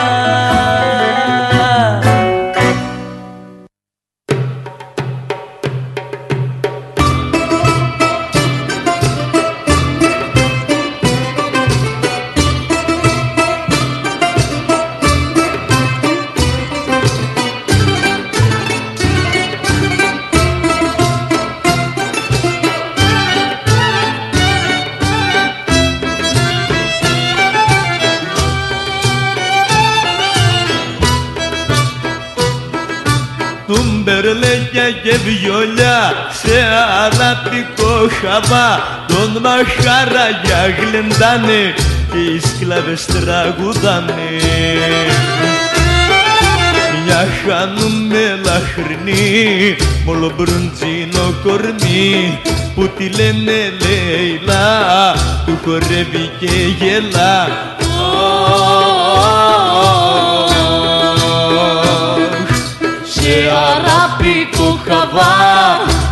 [35.41, 36.57] Τουμπερλέκια και βιολιά σε
[37.05, 38.69] αραπικό χαβά.
[39.07, 41.75] Τον μαχαραγιά γλεντάνε
[42.13, 44.31] και οι σκλάβες τραγουδάνε.
[47.05, 52.39] Μια χάνουμε λαχρινή Μολο μπρουντζίνο κορμί
[52.75, 55.15] που τη λένε Λέιλα
[55.47, 57.49] Του χορεύει και γελά
[63.31, 65.35] Σε αραπικό χαβά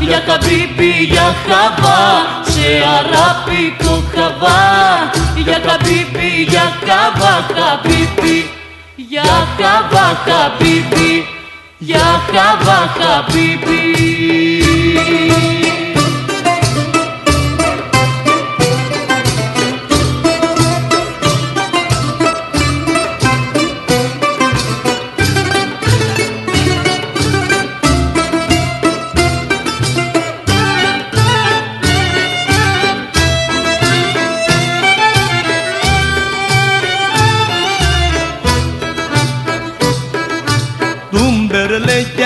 [0.00, 2.02] Για καμπίπι για χαβά.
[2.42, 4.60] Σε αραπικό χαβά
[5.44, 8.50] Για καμπίπι για χαβά Χαμπίπι
[8.96, 11.26] Για χαβά χαμπίπι
[11.78, 13.80] Για χαβά χαμπίπι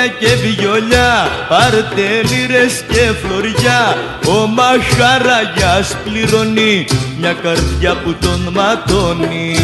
[0.03, 1.29] Τούμπερλέκια και βιολιά.
[1.49, 3.97] Πάρτε λίρες και φλωριά.
[4.27, 6.87] Ο Μαχαραγιάς πληρώνει
[7.19, 9.57] Μια καρδιά που τον ματώνει.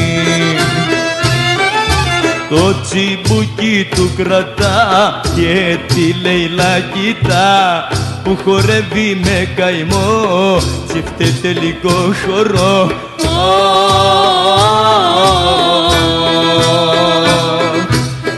[2.49, 7.89] Το τσιμπουκί του κρατά και τη Λέιλα κοιτά
[8.25, 10.57] που χορεύει με καημό.
[10.89, 12.91] Τσιφτε τελικό χορό.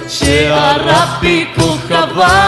[0.06, 2.38] Σε αραπικό χαβά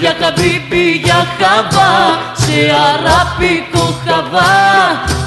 [0.00, 1.92] Για καμπίπι για χαβά
[2.32, 2.58] Σε
[2.88, 4.56] αραπικό χαβά.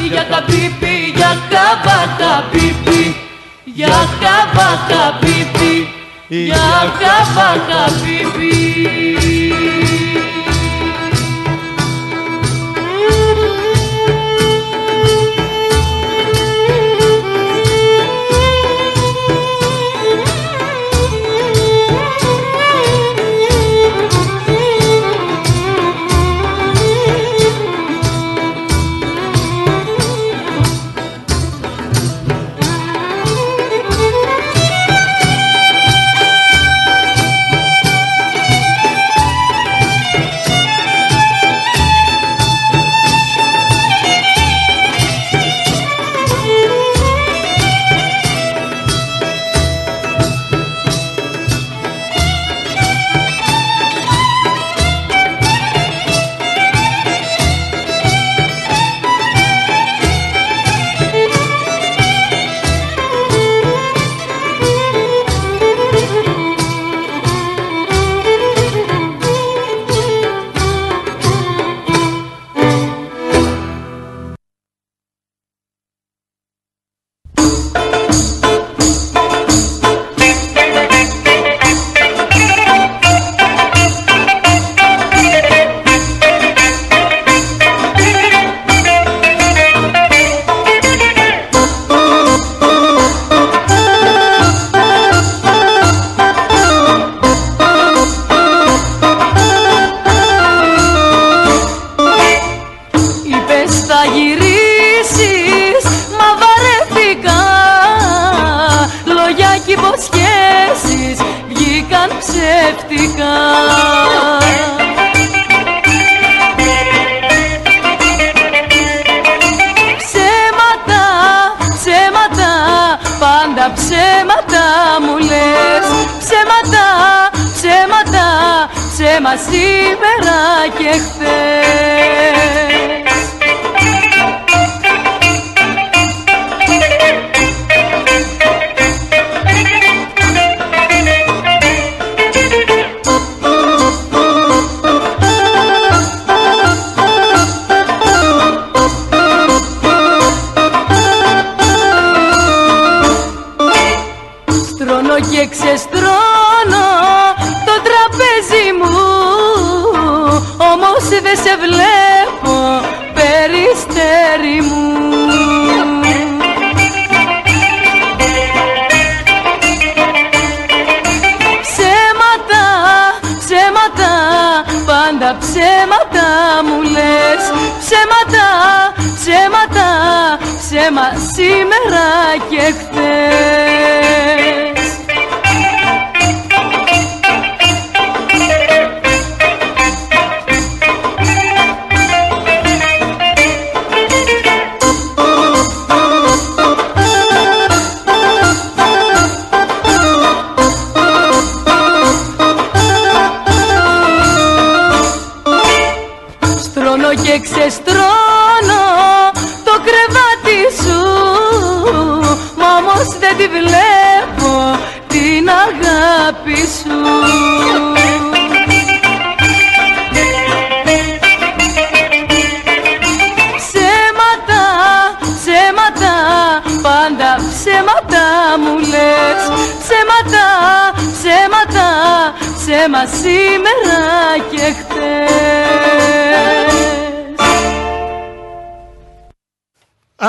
[0.09, 3.15] Για καμπίπι για χαβά Χαμπίπι
[3.63, 3.87] Για
[4.21, 5.87] χαβά χαμπίπι
[6.27, 9.40] Για χαβά χαμπίπι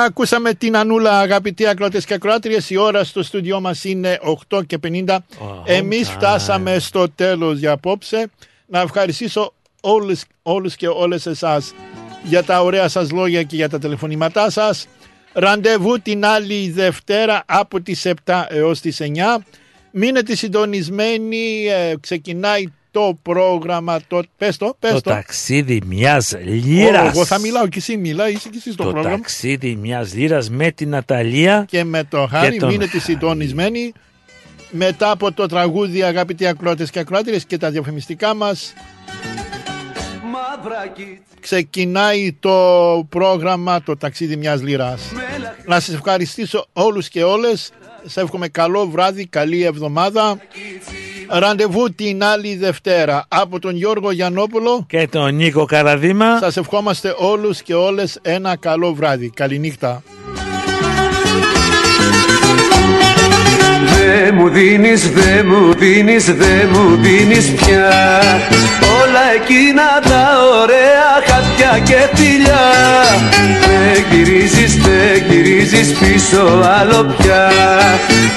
[0.04, 2.70] Ακούσαμε την Ανούλα, αγαπητοί ακροατές και ακροάτριες.
[2.70, 4.18] Η ώρα στο στούντιό μας είναι
[4.50, 5.16] 8 και 50.
[5.64, 8.30] Εμείς φτάσαμε στο τέλος για απόψε.
[8.66, 11.74] Να ευχαριστήσω όλους, όλους και όλες εσάς
[12.22, 14.86] για τα ωραία σας λόγια και για τα τηλεφωνήματά σας.
[15.32, 19.44] Ραντεβού την άλλη Δευτέρα από τις 7 έως τις 9.
[19.90, 25.10] Μείνετε συντονισμένοι, ε, ξεκινάει το πρόγραμμα, το, πες το, πες Το το.
[25.10, 27.14] ταξίδι μιας λίρας.
[27.14, 29.16] Εγώ θα μιλάω και εσύ μιλά, είσαι και εσύ στο Το πρόγραμμα.
[29.16, 31.64] ταξίδι μιας λίρας με την Ναταλία.
[31.69, 33.93] Και με το χάρη τον μείνετε συντονισμένοι.
[34.70, 38.73] Μετά από το τραγούδι αγαπητοί ακροάτες και ακροάτριες και τα διαφημιστικά μας
[41.40, 45.02] ξεκινάει το πρόγραμμα το ταξίδι μιας λίρας.
[45.66, 47.70] Να σας ευχαριστήσω όλους και όλες.
[48.02, 50.39] Σας εύχομαι καλό βράδυ, καλή εβδομάδα.
[51.34, 56.38] Ραντεβού την άλλη Δευτέρα από τον Γιώργο Γιαννόπουλο και τον Νίκο Καραδίμα.
[56.38, 59.30] Σας ευχόμαστε όλους και όλες ένα καλό βράδυ.
[59.30, 60.02] Καληνύχτα.
[64.12, 67.89] Δε μου δίνεις, δε μου δίνεις, δε μου δίνεις πια.
[69.01, 70.28] Όλα εκείνα τα
[70.62, 72.64] ωραία χαρτιά και φιλιά.
[73.60, 76.43] Δεν γυρίζεις, δεν γυρίζεις πίσω
[76.80, 77.51] άλλο πια.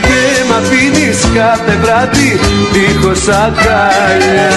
[0.01, 2.39] Και μ' αφήνεις κάθε βράδυ
[2.71, 4.51] δίχως αγκάλια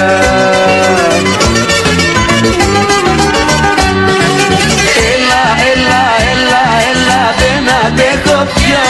[5.12, 8.84] Έλα, έλα, έλα, έλα, δεν αντέχω πια.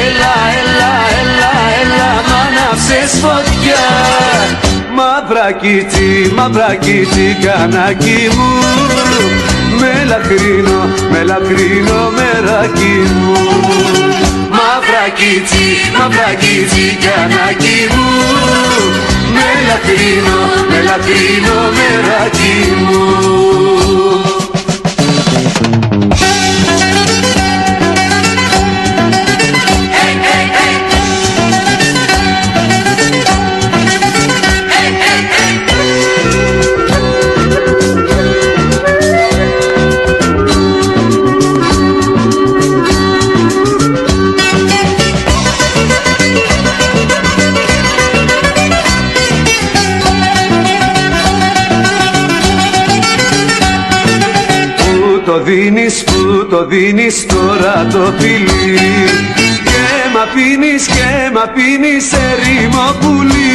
[0.00, 1.11] Έλα, έλα, έλα, έλα, μ'
[2.92, 3.84] άναψες φωτιά.
[4.94, 8.50] Μαύρα κίτσι, μαύρα κίτσι, κανάκι μου.
[9.80, 13.32] Με λαχρίνο, με λαχρίνο, μεράκι μου.
[14.56, 15.66] Μαύρα κίτσι,
[15.98, 18.08] μαύρα κίτσι, κανάκι μου.
[19.34, 20.38] Με λαχρίνο,
[20.70, 24.11] με λαχρίνο, μεράκι μου
[55.24, 58.78] το δίνεις, πού το δίνεις τώρα το φιλί
[59.64, 63.52] Και μ' αφήνεις και μ' αφήνεις σε ρήμο πουλί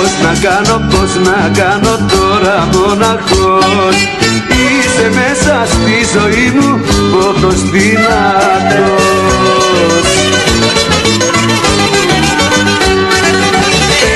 [0.00, 3.96] Πώς να κάνω, πώς να κάνω τώρα μοναχός.
[4.60, 6.80] Είσαι μέσα στη ζωή μου
[7.12, 9.20] πόθος δυνατός.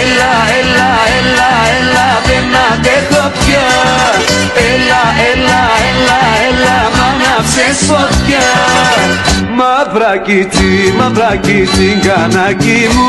[0.01, 3.69] Έλα, έλα, έλα, έλα, δεν αντέχω πια.
[4.70, 5.84] Έλα, έλα, έλα, έλα, μ'
[7.55, 8.49] άναψες φωτιά
[9.57, 13.09] Μαύρα κίτσι, μαύρα κίτσι, κανάκι μου.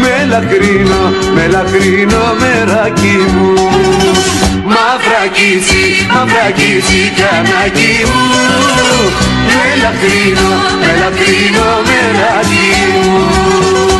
[0.00, 1.02] Με λαχρίνο,
[1.34, 3.52] με λαχρίνο, μεράκι μου.
[4.64, 8.24] Μαύρα κίτσι, μαύρα κίτσι, κανάκι μου.
[9.46, 12.68] Με λαχρίνο, με λαχρίνο, μεράκι
[13.02, 13.99] μου